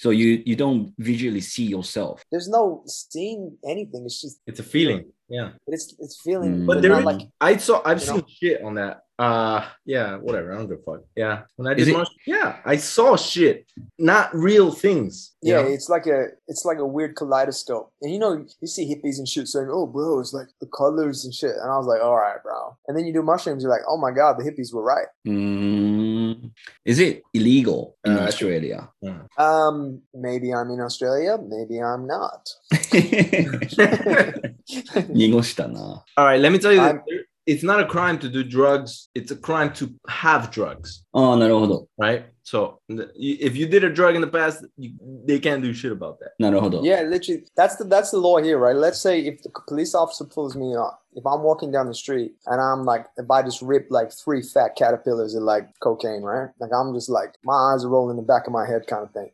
[0.03, 2.22] So you you don't visually see yourself.
[2.30, 4.03] There's no seeing anything.
[4.07, 5.07] It's just It's a feeling.
[5.28, 5.51] Yeah.
[5.66, 6.66] but it's it's feeling, Mm.
[6.66, 8.26] But but there like I saw I've seen know?
[8.40, 8.94] shit on that.
[9.18, 10.53] Uh yeah, whatever.
[10.53, 11.03] I don't give a fuck.
[11.16, 11.36] Yeah.
[11.57, 13.66] When I Is did it- mush- yeah, I saw shit.
[13.99, 15.12] Not real things.
[15.42, 15.68] you yeah, know?
[15.74, 17.86] it's like a it's like a weird kaleidoscope.
[18.01, 18.32] And you know,
[18.62, 21.68] you see hippies and shit saying, "Oh, bro, it's like the colors and shit." And
[21.74, 24.12] I was like, "All right, bro." And then you do mushrooms, you're like, "Oh my
[24.20, 26.17] god, the hippies were right." Mm.
[26.84, 28.90] Is it illegal in uh, Australia?
[29.00, 29.22] Yeah.
[29.36, 31.38] Um, maybe I'm in Australia.
[31.38, 32.48] Maybe I'm not.
[36.16, 36.80] All right, let me tell you.
[36.80, 37.02] I'm,
[37.47, 39.09] It's not a crime to do drugs.
[39.13, 41.88] It's a crime to have drugs, ああ、なるほど。
[41.99, 42.23] right?
[42.45, 44.91] So the- if you did a drug in the past, you,
[45.25, 46.31] they can't do shit about that.
[46.39, 46.81] なるほど。
[46.81, 48.73] Yeah, literally, that's the that's the law here, right?
[48.75, 52.34] Let's say if the police officer pulls me up, if I'm walking down the street
[52.47, 56.49] and I'm like, if I just rip like three fat caterpillars of like cocaine, right?
[56.61, 59.03] Like I'm just like my eyes are rolling in the back of my head, kind
[59.03, 59.31] of thing.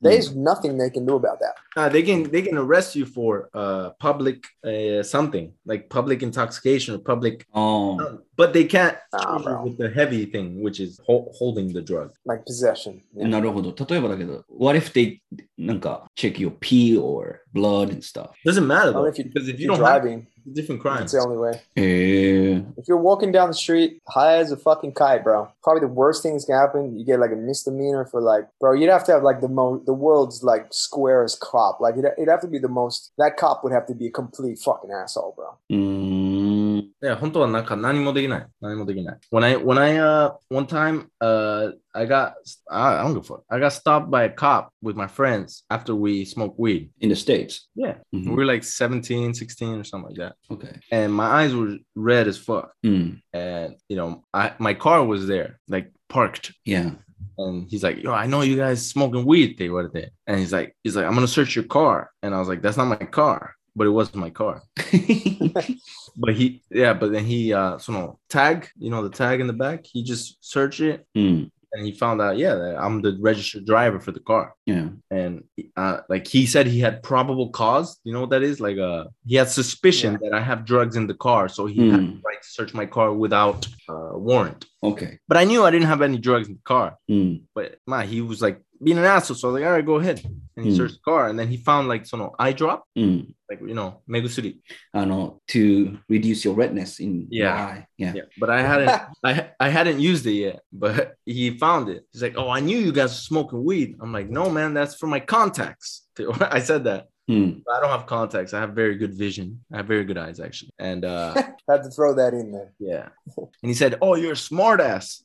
[0.00, 1.54] There's nothing they can do about that.
[1.76, 6.94] Uh, they can they can arrest you for uh public uh, something like public intoxication
[6.94, 8.18] or public, ああ。
[8.35, 9.63] but they can't Nah, charge you bro.
[9.63, 12.11] with the heavy thing, which is hol- holding the drug.
[12.25, 13.01] Like possession.
[13.15, 13.27] Yeah.
[13.27, 13.73] なるほど。
[13.85, 15.19] 例えばだけど、what if they
[15.57, 18.29] なんか check your pee or blood and stuff?
[18.45, 20.81] Doesn't matter Well, though, if you- because if If you you're don't have driving, different
[20.81, 21.51] that's crimes, the only way.
[21.75, 22.63] へえ。
[22.77, 26.23] If you're walking down the street high as a fucking kite, bro, probably the worst
[26.23, 26.97] things can happen.
[26.97, 29.85] You get like a misdemeanor for like, bro, you'd have to have like the most,
[29.85, 31.79] the world's like squarest cop.
[31.81, 33.11] Like it'd, it'd have to be the most.
[33.17, 35.57] That cop would have to be a complete fucking asshole, bro.
[35.69, 36.62] うーん。
[37.01, 38.47] yeah, 本当はなんか何もできない。
[38.61, 39.17] 何もできない。
[39.31, 42.33] When I when I uh one time uh I got
[42.69, 43.43] I, I don't give a fuck.
[43.49, 46.89] I got stopped by a cop with my friends after we smoked weed.
[46.99, 47.67] in the States.
[47.75, 47.95] Yeah.
[48.11, 50.35] We うん were like 17, 16 or something like that.
[50.51, 50.79] Okay.
[50.91, 52.69] And my eyes were red as fuck.
[52.83, 53.21] うん。
[53.33, 56.53] And you know, I my car was there, like parked.
[56.65, 56.91] Yeah.
[57.37, 59.57] And he's like, yo, I know you guys smoking weed.
[59.57, 62.11] They what they and he's like, he's like, I'm gonna search your car.
[62.21, 64.62] And I was like, that's not my car, but it wasn't my car.
[66.16, 69.46] but he, yeah, but then he, uh, so no tag, you know, the tag in
[69.46, 71.06] the back, he just searched it.
[71.16, 71.50] Mm.
[71.72, 74.54] And he found out, yeah, I'm the registered driver for the car.
[74.64, 75.42] Yeah, and
[75.76, 77.98] uh, like he said, he had probable cause.
[78.04, 78.60] You know what that is?
[78.60, 80.30] Like, uh, he had suspicion yeah.
[80.30, 81.90] that I have drugs in the car, so he mm.
[81.90, 82.06] had hmm.
[82.06, 84.66] the right to search my car without uh, warrant.
[84.84, 85.18] Okay.
[85.26, 86.96] But I knew I didn't have any drugs in the car.
[87.10, 87.42] Mm.
[87.54, 89.36] But man, he was like being an asshole.
[89.36, 90.22] So I was like, all right, go ahead.
[90.56, 90.76] And he mm.
[90.76, 93.26] searched the car, and then he found like so no eye drop, mm.
[93.50, 94.58] like you know, megusuri.
[94.92, 97.82] I know to reduce your redness in yeah.
[97.96, 98.12] yeah.
[98.14, 100.60] yeah, But I hadn't, I I hadn't used it yet.
[100.72, 102.04] But he found it.
[102.12, 103.96] He's like, oh, I knew you guys were smoking weed.
[104.00, 106.06] I'm like, no, man, that's for my contacts.
[106.40, 107.06] I said that.
[107.26, 107.60] Hmm.
[107.72, 108.52] I don't have contacts.
[108.52, 109.64] I have very good vision.
[109.72, 110.72] I have very good eyes, actually.
[110.78, 111.32] And uh,
[111.68, 112.72] had to throw that in there.
[112.78, 113.08] Yeah.
[113.36, 115.24] And he said, "Oh, you're a smart ass."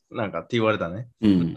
[1.22, 1.56] Mm.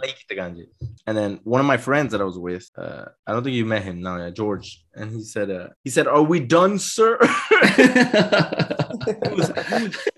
[1.07, 3.65] And then one of my friends that I was with, uh, I don't think you
[3.65, 4.83] met him now, yeah, George.
[4.95, 7.17] And he said, uh, "He said, are we done, sir?"
[7.75, 9.51] he, was,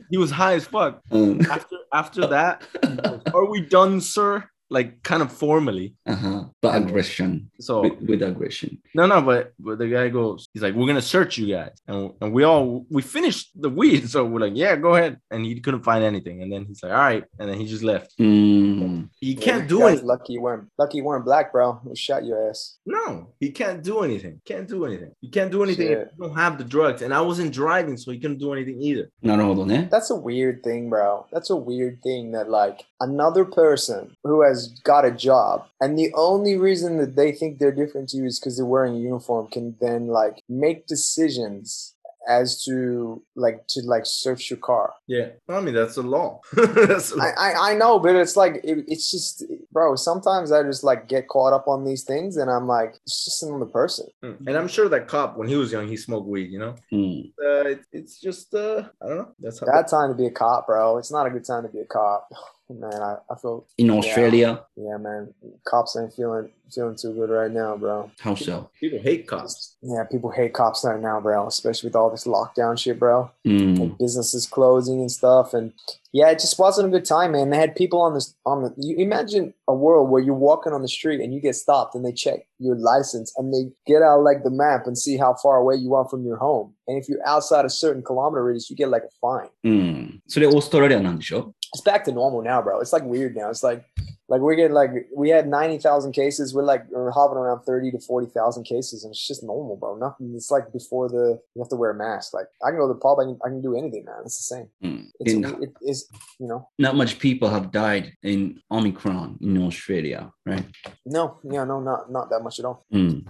[0.10, 1.04] he was high as fuck.
[1.12, 1.48] Mm.
[1.48, 4.44] After after that, was, are we done, sir?
[4.70, 5.96] like kind of formally.
[6.06, 6.46] Uh-huh.
[6.62, 7.52] But aggression.
[7.60, 8.80] So with, with, aggression.
[8.94, 11.78] No, no, but, but the guy goes, he's like, we're gonna search you guys.
[11.88, 14.10] And, and we all we finished the weed.
[14.16, 15.20] So we're like, yeah, go ahead.
[15.30, 16.42] And he couldn't find anything.
[16.42, 17.24] And then he's like, all right.
[17.38, 18.18] And then he just left.
[18.18, 19.10] Mm.
[19.20, 20.06] He can't do it.
[20.06, 21.82] Lucky you weren't lucky you weren't black, bro.
[21.86, 22.78] He shot your ass.
[22.86, 24.40] No, he can't do anything.
[24.46, 25.12] Can't do anything.
[25.20, 27.02] You can't do anything if you don't have the drugs.
[27.02, 29.10] And I wasn't driving, so he couldn't do anything either.
[29.22, 29.66] No, no.
[29.70, 29.88] Eh?
[29.90, 31.26] That's a weird thing, bro.
[31.32, 36.12] That's a weird thing that like another person who has got a job and the
[36.14, 39.48] only reason that they think they're different to you is because they're wearing a uniform
[39.48, 41.96] can then like make decisions
[42.28, 44.94] as to like to like search your car.
[45.08, 46.42] Yeah, I mean that's the law.
[46.54, 47.26] that's the law.
[47.38, 51.08] I, I, I know, but it's like it, it's just bro, sometimes I just like
[51.08, 54.08] get caught up on these things and I'm like, it's just another person.
[54.24, 54.48] Mm.
[54.48, 56.52] and I'm sure that cop, when he was young, he smoked weed.
[56.52, 57.34] You know, うん。
[57.44, 59.32] uh, it, it's just uh, I don't know.
[59.40, 59.68] That's how.
[59.68, 60.98] Bad time to be a cop, bro.
[60.98, 62.30] It's not a good time to be a cop.
[62.73, 65.35] Man, I, I feel In Australia, yeah, man.
[65.67, 68.09] Cops ain't feeling feeling too good right now, bro.
[68.21, 68.71] how so?
[68.79, 69.77] people hate cops.
[69.83, 71.49] Yeah, people hate cops right now, bro.
[71.49, 73.29] Especially with all this lockdown shit, bro.
[73.45, 73.81] Mm.
[73.81, 75.53] And businesses closing and stuff.
[75.53, 75.73] And
[76.13, 77.51] yeah, it just wasn't a good time, man.
[77.51, 78.73] They had people on this on the.
[78.77, 82.05] You imagine a world where you're walking on the street and you get stopped and
[82.05, 85.57] they check your license and they get out like the map and see how far
[85.57, 86.75] away you are from your home.
[86.87, 89.51] And if you're outside a certain kilometer radius, you get like a fine.
[89.65, 90.23] うん。
[90.29, 92.80] それオーストラリアなんでしょ it's back to normal now, bro.
[92.80, 93.50] It's like weird now.
[93.50, 93.84] It's like
[94.30, 96.54] like we're getting like we had ninety thousand cases.
[96.54, 99.98] We're like we're hopping around thirty to forty thousand cases, and it's just normal, bro.
[99.98, 100.34] Nothing.
[100.36, 102.34] It's like before the you have to wear a mask.
[102.34, 103.20] Like I can go to the pub.
[103.20, 104.22] I can, I can do anything, man.
[104.24, 104.70] It's the same.
[104.84, 105.08] Mm.
[105.20, 106.08] It's, in, it's
[106.40, 110.66] you know not much people have died in Omicron in Australia, right?
[111.06, 112.86] No, yeah, no, not not that much at all.
[112.94, 113.28] Mm.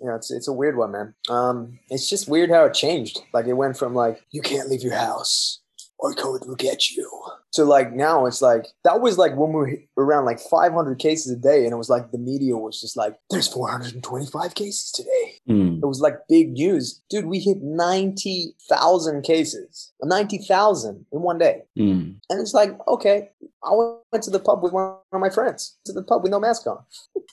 [0.00, 1.14] Yeah, it's it's a weird one, man.
[1.28, 3.20] Um, it's just weird how it changed.
[3.34, 5.61] Like it went from like you can't leave your house
[6.02, 7.08] our code will get you.
[7.50, 11.32] So like now it's like that was like when we were around like 500 cases
[11.32, 15.34] a day, and it was like the media was just like, "There's 425 cases today."
[15.48, 15.82] Mm.
[15.82, 17.26] It was like big news, dude.
[17.26, 22.14] We hit 90,000 cases, 90,000 in one day, mm.
[22.30, 23.30] and it's like, okay,
[23.62, 26.40] I went to the pub with one of my friends to the pub with no
[26.40, 26.78] mask on.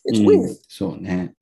[0.06, 0.26] It's mm.
[0.26, 0.58] weird.
[0.68, 1.00] So.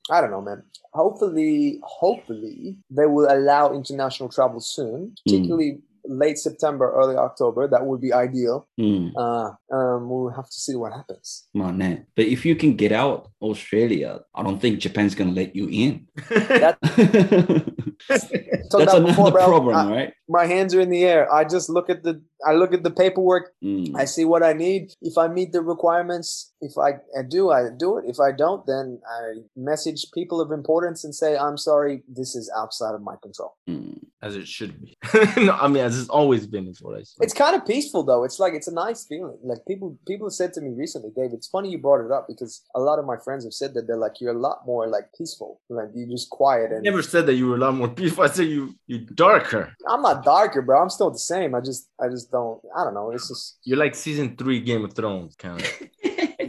[0.10, 0.64] I don't know, man
[0.98, 5.14] hopefully hopefully they will allow international travel soon hmm.
[5.24, 7.68] particularly mm late September, early October.
[7.68, 8.68] That would be ideal.
[8.80, 9.12] Mm.
[9.16, 11.48] Uh, um, we'll have to see what happens.
[11.54, 15.56] Man, but if you can get out Australia, I don't think Japan's going to let
[15.56, 16.08] you in.
[18.10, 20.14] That's another before, problem, right?
[20.30, 21.32] My hands are in the air.
[21.34, 23.52] I just look at the I look at the paperwork.
[23.64, 23.96] Mm.
[23.96, 24.92] I see what I need.
[25.02, 28.06] If I meet the requirements, if I, I do, I do it.
[28.08, 32.52] If I don't, then I message people of importance and say, "I'm sorry, this is
[32.56, 33.74] outside of my control." Hmm.
[33.74, 34.08] うん。
[34.22, 34.98] as it should be.
[35.38, 37.18] no, I mean, as it's always been, is what I say.
[37.22, 38.24] It's kind of peaceful though.
[38.24, 39.38] It's like it's a nice feeling.
[39.44, 41.32] Like people people said to me recently, Dave.
[41.34, 43.86] It's funny you brought it up because a lot of my friends have said that
[43.88, 45.62] they're like you're a lot more like peaceful.
[45.70, 48.24] Like you're just quiet I and never said that you were a lot more peaceful.
[48.24, 49.74] I said you you darker.
[49.88, 50.82] I'm not darker, bro.
[50.82, 51.54] I'm still the same.
[51.54, 52.60] I just I just don't.
[52.76, 53.12] I don't know.
[53.12, 55.68] It's just You're like season three Game of Thrones kind of.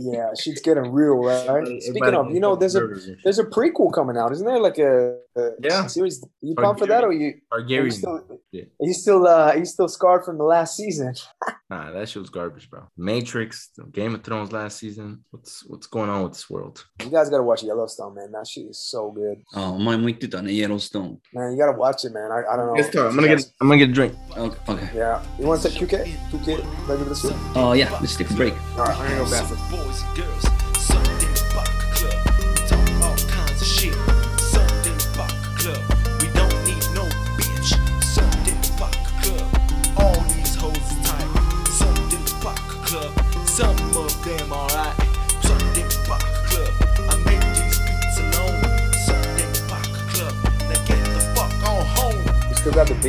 [0.01, 1.83] yeah, she's getting real, right?
[1.83, 2.87] Speaking of, you know, there's a
[3.25, 4.61] there's a prequel coming out, isn't there?
[4.61, 5.17] Like a,
[5.61, 5.87] yeah.
[5.87, 7.35] Series, you pumped for that, or you?
[7.53, 8.21] Are you still?
[8.53, 8.63] Yeah.
[8.63, 9.27] Are you still?
[9.27, 11.15] Uh, are you still scarred from the last season?
[11.71, 12.89] nah, that shit was garbage, bro.
[12.97, 15.25] Matrix, Game of Thrones last season.
[15.31, 16.85] What's what's going on with this world?
[17.03, 18.33] You guys gotta watch Yellowstone, man.
[18.33, 19.43] That shit is so good.
[19.55, 21.21] Oh, my week to on Yellowstone.
[21.33, 22.31] Man, you gotta watch it, man.
[22.31, 22.73] I, I don't know.
[22.73, 23.09] Let's go.
[23.09, 23.45] I'm gonna get.
[23.61, 24.15] I'm gonna get a drink.
[24.37, 24.73] Okay.
[24.73, 24.91] okay.
[24.95, 25.23] Yeah.
[25.39, 26.15] You want to take QK?
[26.31, 26.89] QK?
[26.89, 27.27] Later this.
[27.55, 27.91] Oh yeah.
[28.01, 28.55] Let's take a break.
[28.77, 28.97] All right.
[28.97, 29.71] I'm gonna go bathroom.
[29.71, 30.58] Boys and girls.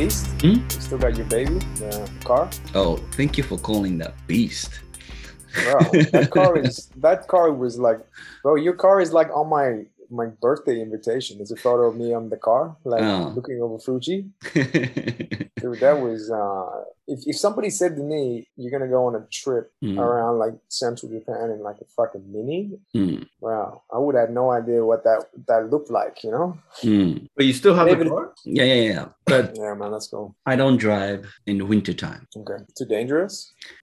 [0.00, 0.26] Beast?
[0.40, 0.54] Hmm?
[0.54, 1.58] You still got your baby?
[1.76, 2.48] The car?
[2.74, 4.80] Oh, thank you for calling that beast.
[5.64, 5.80] Bro,
[6.12, 8.00] that car is that car was like,
[8.42, 11.38] bro, your car is like on my my birthday invitation.
[11.38, 13.32] There's a photo of me on the car, like Oh.
[13.36, 14.18] looking over Fuji.
[14.54, 16.84] Dude, that was uh
[17.14, 18.22] if, if somebody said to me,
[18.56, 22.24] You're gonna go on a trip Mm, around like central Japan in like a fucking
[22.34, 22.60] mini,
[22.94, 26.48] mm, wow, I would have no idea what that that looked like, you know?
[26.82, 27.12] mm.
[27.36, 28.26] But you still have David- the car?
[28.58, 29.06] Yeah, yeah, yeah.
[29.30, 30.34] But Yeah, man, let's go.
[30.52, 32.22] I don't drive in the wintertime.
[32.40, 32.58] Okay.
[32.78, 33.34] Too dangerous?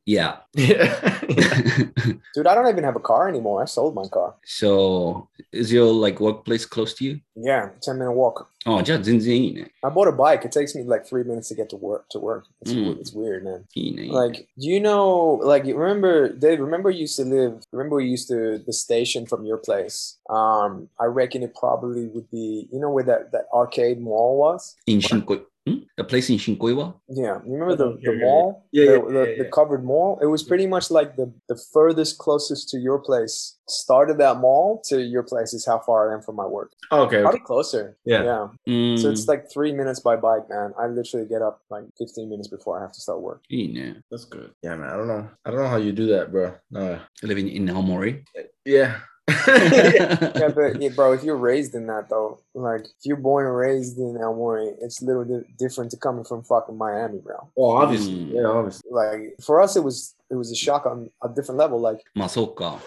[0.06, 0.34] Yeah.
[0.54, 0.86] Yeah.
[2.34, 3.62] Dude, I don't even have a car anymore.
[3.62, 4.36] I sold my car.
[4.62, 7.14] so is your like workplace close to you?
[7.50, 8.50] Yeah, ten minute walk.
[8.65, 9.71] あじゃあ全然いいね。
[9.83, 10.47] I bought a bike.
[10.47, 12.05] It takes me like three minutes to get to work.
[12.11, 12.99] To work, it's Mm.
[13.01, 13.63] it's weird, man.
[13.75, 14.03] いいね。
[14.05, 15.41] いいね Like, do you know?
[15.45, 16.61] Like, you remember, Dave?
[16.61, 17.59] Remember, you used to live.
[17.73, 20.17] Remember, we used to the station from your place.
[20.31, 22.69] Um, I reckon it probably would be.
[22.73, 24.77] You know where that that arcade mall was?
[24.87, 25.21] in 新
[25.68, 25.80] Hmm?
[25.98, 26.96] The place in Shinkoiwa?
[27.10, 27.40] Yeah.
[27.44, 28.66] Remember the, the mall?
[28.72, 29.44] Yeah, yeah, the, the, yeah, yeah.
[29.44, 30.18] the covered mall?
[30.22, 33.58] It was pretty much like the, the furthest closest to your place.
[33.68, 36.72] Started that mall to your place is how far I am from my work.
[36.90, 37.22] Oh, okay.
[37.22, 37.46] Probably okay.
[37.46, 37.98] closer.
[38.06, 38.24] Yeah.
[38.24, 38.48] Yeah.
[38.66, 39.02] Mm.
[39.02, 39.32] So it's hmm.
[39.32, 40.74] like three minutes by bike, man.
[40.80, 43.44] I literally get up like 15 minutes before I have to start work.
[43.50, 43.94] Yeah.
[44.10, 44.52] That's good.
[44.64, 44.90] Yeah, man.
[44.90, 45.30] I don't know.
[45.46, 46.56] I don't know how you do that, bro.
[46.72, 47.00] No.
[47.24, 48.24] Living in Aomori?
[48.64, 49.00] Yeah.
[49.48, 53.56] Yeah, but yeah, bro, if you're raised in that though, like if you're born and
[53.56, 57.50] raised in Aomori, it's a little di- different to coming from fucking Miami, bro.
[57.56, 58.14] well, obviously.
[58.14, 58.34] Mm.
[58.34, 58.90] Yeah, obviously.
[58.92, 61.80] Like for us, it was it was a shock on a different level.
[61.80, 62.80] Like Masoka,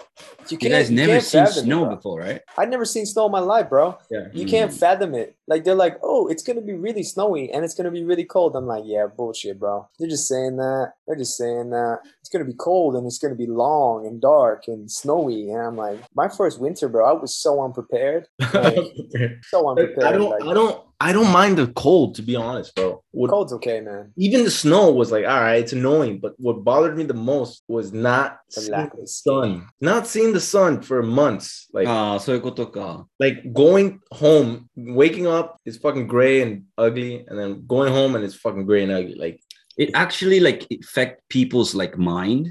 [0.49, 2.41] you, you guys never you seen snow it, before, right?
[2.57, 3.97] I'd never seen snow in my life, bro.
[4.09, 4.27] Yeah.
[4.31, 4.49] You mm-hmm.
[4.49, 4.79] can't mm.
[4.79, 5.35] fathom it.
[5.47, 8.55] Like they're like, oh, it's gonna be really snowy and it's gonna be really cold.
[8.55, 9.87] I'm like, yeah, bullshit, bro.
[9.99, 10.93] They're just saying that.
[11.07, 14.67] They're just saying that it's gonna be cold and it's gonna be long and dark
[14.67, 15.49] and snowy.
[15.49, 18.27] And I'm like, my first winter, bro, I was so unprepared.
[18.53, 18.77] Like,
[19.43, 20.03] so unprepared.
[20.03, 20.29] I don't.
[20.29, 20.81] Like, I don't.
[21.01, 23.03] I don't mind the cold, to be honest, bro.
[23.09, 24.13] What, Cold's okay, man.
[24.17, 26.19] Even the snow was like, all right, it's annoying.
[26.19, 30.39] But what bothered me the most was not the seeing the sun, not seeing the
[30.39, 31.67] sun for months.
[31.73, 32.33] Like, ah, so
[33.19, 38.23] like going home, waking up is fucking gray and ugly, and then going home and
[38.23, 39.15] it's fucking gray and ugly.
[39.15, 39.41] Like,
[39.81, 42.43] it actually like affect people's like mind.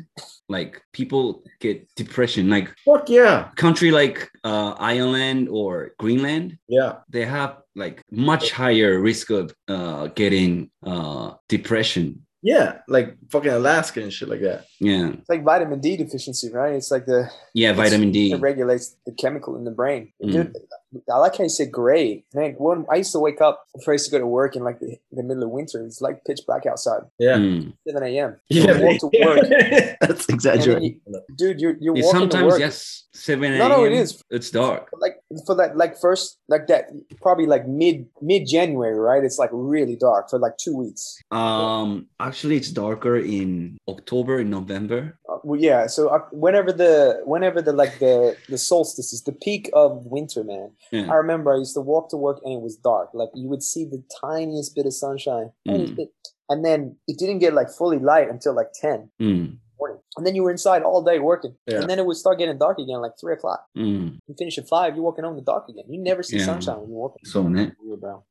[0.56, 1.24] Like people
[1.64, 2.50] get depression.
[2.50, 5.72] Like fuck yeah, country like uh Ireland or
[6.02, 7.52] Greenland, yeah, they have
[7.82, 10.52] like much higher risk of uh getting
[10.92, 12.06] uh depression.
[12.42, 14.60] yeah, like fucking Alaska and shit like that.
[14.80, 15.06] Yeah.
[15.20, 16.74] It's like vitamin D deficiency, right?
[16.80, 18.32] It's like the Yeah, vitamin D.
[18.32, 20.02] it regulates the chemical in the brain.
[20.18, 20.50] Mm.
[20.92, 22.24] Dude, I like how you said gray.
[22.34, 24.64] Man, when I used to wake up before I used to go to work in
[24.64, 27.72] like the, the middle of winter, it's like pitch black outside, Yeah, Mm.
[27.86, 28.36] 7 a.m.
[28.48, 29.96] yeah, You walk to work.
[30.00, 31.00] that's exaggerating.
[31.06, 32.60] you- dude, you're, you're It's walking to sometimes work.
[32.60, 33.58] yes, seven a.m.
[33.58, 34.02] No, no, it a.m.
[34.02, 34.22] is.
[34.30, 34.88] It's dark.
[34.98, 36.86] Like for that, like first, like that,
[37.22, 39.22] probably like mid mid January, right?
[39.22, 41.18] It's like really dark for like two weeks.
[41.30, 45.18] Um, actually, it's darker in October and November.
[45.44, 45.86] Well, yeah.
[45.86, 50.42] So uh, whenever the whenever the like the the solstice is the peak of winter,
[50.44, 50.72] man.
[50.92, 51.10] Yeah.
[51.10, 53.10] I remember I used to walk to work and it was dark.
[53.14, 55.96] Like you would see the tiniest bit of sunshine, Mm.
[55.96, 56.08] bit,
[56.48, 59.98] and then it didn't get like fully light until like ten Mm, morning.
[60.16, 61.54] And then you were inside all day working.
[61.66, 61.80] Yeah.
[61.80, 63.64] And then it would start getting dark again, like three o'clock.
[63.76, 64.18] Mm.
[64.26, 65.84] You finish at five, you're walking home the dark again.
[65.88, 66.44] You never see yeah.
[66.44, 67.24] sunshine when you're walking.
[67.24, 67.40] So.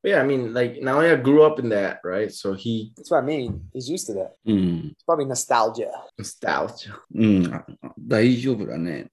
[0.04, 2.32] Yeah, I mean, like Naoya grew up in that, right?
[2.32, 2.94] So he.
[2.96, 3.70] That's what I mean.
[3.74, 4.36] He's used to that.
[4.48, 4.92] Mm.
[4.92, 5.92] It's probably nostalgia.
[6.18, 6.96] Nostalgia.
[7.14, 7.64] Mm.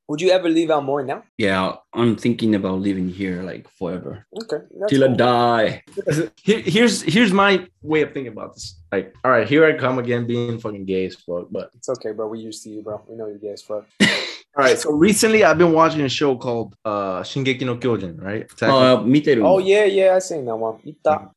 [0.09, 1.23] Would you ever leave Aomori now?
[1.39, 4.27] Yeah, I'm thinking about living here like forever.
[4.43, 4.65] Okay.
[4.89, 5.13] Till cool.
[5.13, 5.83] I die.
[6.43, 10.27] Here's here's my way of thinking about this like, all right, here I come again
[10.27, 12.29] being fucking gay as fuck, but it's okay, bro.
[12.29, 13.03] We used to you, bro.
[13.07, 13.85] We know you're gay as fuck.
[14.01, 18.51] all right, so recently I've been watching a show called uh Shingeki no Kyojin, right?
[18.63, 19.05] Oh, uh,
[19.43, 20.79] oh yeah, yeah, I seen that one.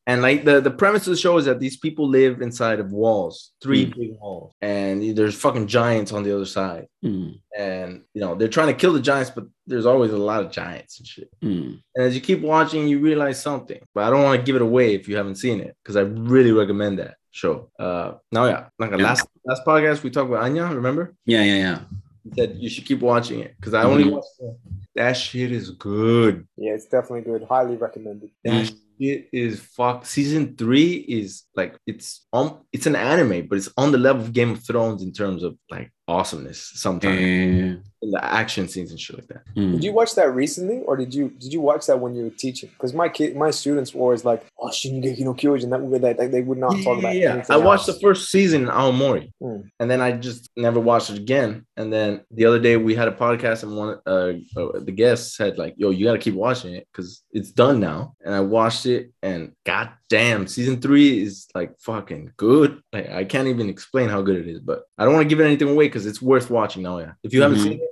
[0.06, 2.92] And like the, the premise of the show is that these people live inside of
[2.92, 3.94] walls, three mm.
[3.94, 6.86] big walls, and there's fucking giants on the other side.
[7.04, 7.40] Mm.
[7.58, 10.50] And you know, they're trying to kill the giants, but there's always a lot of
[10.50, 11.28] giants and shit.
[11.42, 11.82] Mm.
[11.94, 13.80] And as you keep watching, you realize something.
[13.94, 16.00] But I don't want to give it away if you haven't seen it, because I
[16.00, 17.70] really recommend that show.
[17.78, 18.96] Uh, now, yeah, like yeah.
[18.96, 20.64] last last podcast we talked with Anya.
[20.66, 21.14] Remember?
[21.24, 21.78] Yeah, yeah, yeah.
[22.24, 23.90] He said you should keep watching it because I mm-hmm.
[23.90, 24.56] only watched it.
[24.94, 26.46] that shit is good.
[26.56, 27.46] Yeah, it's definitely good.
[27.48, 28.30] Highly recommended.
[28.44, 28.76] That mm.
[29.00, 30.04] shit is fuck.
[30.04, 34.32] Season three is like it's um it's an anime, but it's on the level of
[34.32, 39.16] Game of Thrones in terms of like awesomeness sometimes in the action scenes and shit
[39.16, 39.42] like that.
[39.54, 39.72] Mm.
[39.72, 42.30] Did you watch that recently, or did you did you watch that when you were
[42.30, 42.70] teaching?
[42.70, 46.18] Because my kid, my students were always like, "Oh, Shingeki no Kyojin," that would that
[46.18, 47.14] like, they would not yeah, talk about.
[47.14, 47.64] Yeah, I else.
[47.64, 49.70] watched the first season in Aomori, mm.
[49.78, 51.66] and then I just never watched it again.
[51.76, 55.36] And then the other day we had a podcast, and one uh, uh the guest
[55.36, 58.40] said like, "Yo, you got to keep watching it because it's done now." And I
[58.40, 62.82] watched it, and god damn, season three is like fucking good.
[62.92, 65.40] Like I can't even explain how good it is, but I don't want to give
[65.40, 66.98] it anything away because it's worth watching now.
[66.98, 67.62] Yeah, if you haven't Mhm.
[67.62, 67.86] seen it.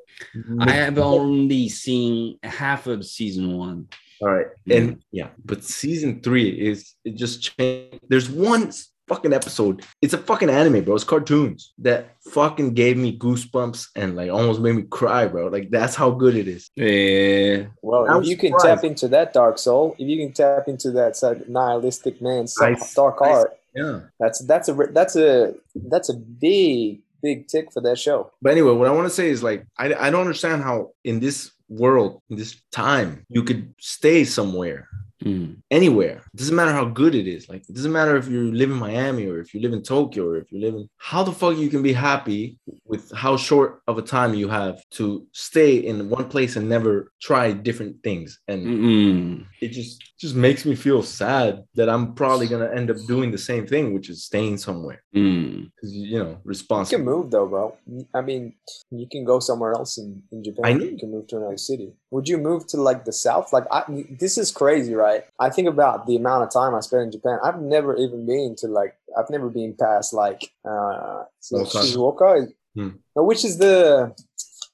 [0.60, 3.86] I have only seen half of season one.
[4.20, 4.48] All right.
[4.68, 8.00] And yeah, but season three is it just changed.
[8.08, 8.72] There's one
[9.08, 9.82] fucking episode.
[10.02, 10.94] It's a fucking anime, bro.
[10.94, 12.00] It's cartoons that
[12.30, 15.48] fucking gave me goosebumps and like almost made me cry, bro.
[15.48, 16.70] Like that's how good it is.
[16.78, 20.68] え Well, I'm if you can tap into that dark soul, if you can tap
[20.68, 24.00] into that sort of nihilistic man's I- dark I- heart, Yeah.
[24.20, 25.54] that's that's a that's a
[25.92, 28.30] that's a big big tick for that show.
[28.42, 31.20] But anyway, what I want to say is like I, I don't understand how in
[31.20, 34.88] this world, in this time, you could stay somewhere
[35.24, 35.56] mm.
[35.70, 36.22] anywhere.
[36.32, 37.48] It doesn't matter how good it is.
[37.48, 40.26] Like it doesn't matter if you live in Miami or if you live in Tokyo
[40.26, 43.82] or if you live in how the fuck you can be happy with how short
[43.86, 48.40] of a time you have to stay in one place and never try different things.
[48.48, 49.46] And Mm-mm.
[49.60, 53.38] it just just makes me feel sad that I'm probably gonna end up doing the
[53.38, 55.02] same thing, which is staying somewhere.
[55.14, 55.70] Mm.
[55.82, 56.98] You know, responsible.
[56.98, 57.76] You can move though, bro.
[58.14, 58.54] I mean,
[58.90, 60.64] you can go somewhere else in, in Japan.
[60.64, 61.92] I need- you can move to another city.
[62.10, 63.52] Would you move to like the south?
[63.52, 65.07] Like I, this is crazy, right?
[65.38, 67.38] I think about the amount of time I spent in Japan.
[67.44, 71.24] I've never even been to like, I've never been past like, uh.
[71.42, 72.52] Shizuoka.
[72.74, 72.90] Hmm.
[73.14, 74.14] Which is the,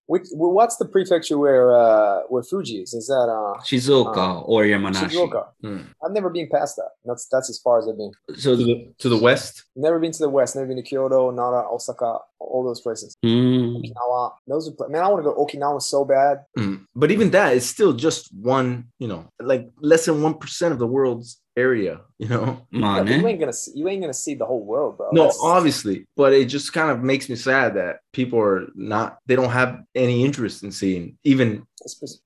[0.07, 2.93] which, what's the prefecture where uh, where Fuji is?
[2.93, 5.09] Is that uh, Shizuoka uh, or Yamanashi?
[5.09, 5.47] Shizuoka.
[5.65, 5.87] Mm.
[6.05, 6.91] I've never been past that.
[7.07, 8.13] That's that's as far as I've been.
[8.37, 9.65] So to the, to the west.
[9.75, 10.57] Never been to the west.
[10.57, 13.17] Never been to Kyoto, Nara, Osaka, all those places.
[13.25, 13.81] Mm.
[13.81, 14.33] Okinawa.
[14.47, 15.03] Those are man.
[15.03, 16.45] I want to go Okinawa so bad.
[16.59, 16.85] Mm.
[16.95, 18.89] But even that is still just one.
[18.99, 22.67] You know, like less than one percent of the world's area, you know.
[22.71, 25.11] Man, you ain't gonna see, you ain't gonna see the whole world, bro.
[25.13, 25.39] No, That's...
[25.43, 29.51] obviously, but it just kind of makes me sad that people are not they don't
[29.51, 31.67] have any interest in seeing even.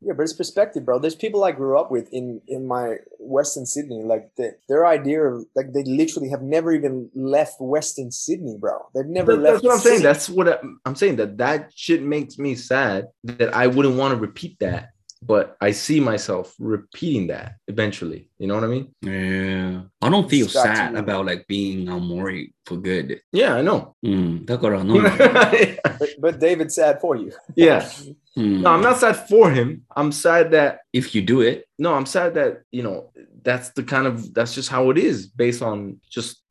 [0.01, 1.01] Yeah, but it's perspective, bro.
[1.01, 5.23] There's people I grew up with in in my Western Sydney, like the, their idea
[5.23, 8.79] of like they literally have never even left Western Sydney, bro.
[8.95, 9.55] They've never that, left.
[9.55, 9.97] That's what I'm Sydney.
[9.99, 10.03] saying.
[10.05, 11.17] That's what I, I'm saying.
[11.17, 14.91] That that shit makes me sad that I wouldn't want to repeat that
[15.23, 18.29] but I see myself repeating that eventually.
[18.39, 18.95] You know what I mean?
[19.03, 19.83] Yeah.
[20.01, 23.21] I don't feel Scott sad about like being Aomori for good.
[23.33, 23.97] Yeah, I know.
[24.05, 24.47] Mm,
[26.21, 27.33] but David's sad for you.
[27.57, 27.81] yeah.
[28.37, 28.61] Mm.
[28.61, 29.85] No, I'm not sad for him.
[29.97, 31.67] I'm sad that if you do it.
[31.79, 33.11] No, I'm sad that, you know,
[33.43, 36.43] that's the kind of that's just how it is based on just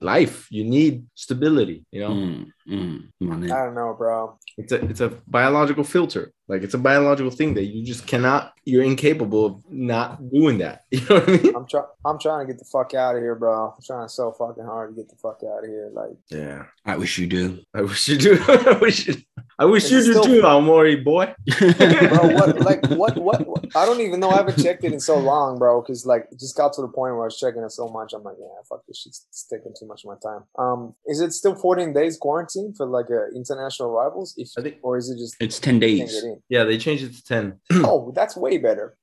[0.00, 0.46] life.
[0.50, 2.10] You need stability, you know.
[2.10, 2.46] Mm.
[2.68, 4.38] Mm, I don't know, bro.
[4.56, 6.32] It's a it's a biological filter.
[6.46, 8.52] Like it's a biological thing that you just cannot.
[8.64, 10.82] You're incapable of not doing that.
[10.94, 11.56] You know what I mean?
[11.56, 11.84] I'm trying.
[12.04, 13.68] I'm trying to get the fuck out of here, bro.
[13.68, 15.90] I'm trying so fucking hard to get the fuck out of here.
[15.92, 16.64] Like, yeah.
[16.84, 17.60] I wish you do.
[17.74, 18.38] I wish you do.
[18.48, 19.08] I wish.
[19.08, 19.16] You,
[19.58, 21.34] I wish you do too, Aomori boy.
[21.58, 22.60] bro, what?
[22.60, 23.46] Like what, what?
[23.46, 23.76] What?
[23.76, 24.30] I don't even know.
[24.30, 25.80] I haven't checked it in so long, bro.
[25.80, 28.12] Because like, it just got to the point where I was checking it so much.
[28.12, 30.44] I'm like, yeah, fuck this shit's taking too much of my time.
[30.58, 32.53] Um, is it still 14 days quarantine?
[32.76, 34.34] For like uh, international rivals?
[34.36, 36.22] If I think- or is it just It's 10 days.
[36.22, 36.38] get?
[36.48, 37.58] Yeah, they changed it to ten.
[37.72, 38.96] Oh, that's way better.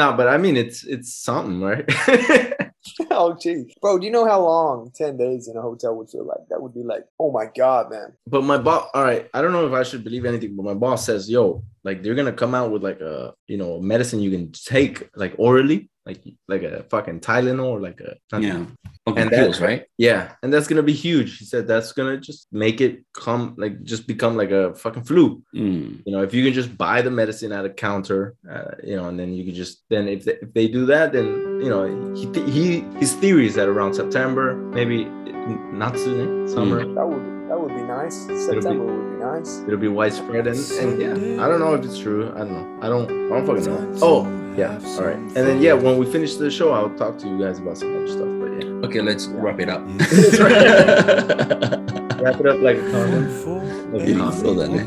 [0.00, 1.84] no, but I mean it's it's something, right?
[3.10, 3.98] oh, gee, bro.
[3.98, 6.46] Do you know how long 10 days in a hotel would feel like?
[6.50, 8.12] That would be like, oh my god, man.
[8.26, 10.74] But my boss, all right, I don't know if I should believe anything, but my
[10.74, 14.30] boss says, yo, like they're gonna come out with like a you know medicine you
[14.30, 18.64] can take like orally, like like a fucking Tylenol or like a Yeah.
[19.06, 19.84] And And that- pills, right?
[19.98, 21.36] yeah, and that's gonna be huge.
[21.38, 25.42] He said that's gonna just make it come like just become like a fucking flu.
[25.52, 26.02] うん。
[26.06, 29.18] You know, if you can just buy the medicine at a counter, uh, you know, and
[29.20, 31.26] then you can just then if they, if they do that, then
[31.60, 35.04] you know he he his theory is that around September, maybe
[35.72, 36.78] not soon, summer.
[36.94, 38.16] That would that would be nice.
[38.46, 39.60] September would be nice.
[39.66, 42.78] it'll be widespread and, and yeah i don't know if it's true i don't know
[42.82, 46.04] i don't i don't fucking know oh yeah all right and then yeah when we
[46.04, 49.00] finish the show i'll talk to you guys about some other stuff but yeah Okay,
[49.00, 49.80] let's wrap it up.
[52.20, 53.24] wrap it up like a condom
[54.32, 54.84] そうだね。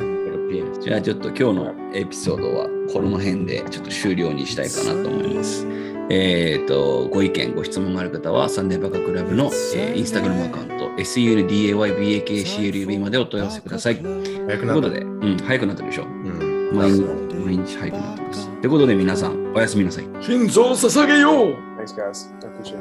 [0.82, 5.66] じゃあちょっと今日のエピソードはこの辺でちょっと終了にしたいかなと思います。
[6.10, 9.46] えっ、と、ご意見、ご質問がある方はサンデーバカクラブの、
[9.76, 13.98] えーインスタグラムアカウント sundaybakclub までお問い合わせください。
[13.98, 16.04] という早くなったことで、うん、早くなったでしょ。
[16.04, 17.02] うん毎日
[17.46, 18.50] 毎日早くなってます。
[18.62, 20.06] ということで皆さん、おやすみなさい。
[20.22, 22.34] 心臓を捧げよう Thanks, guys.
[22.44, 22.80] I appreciate it.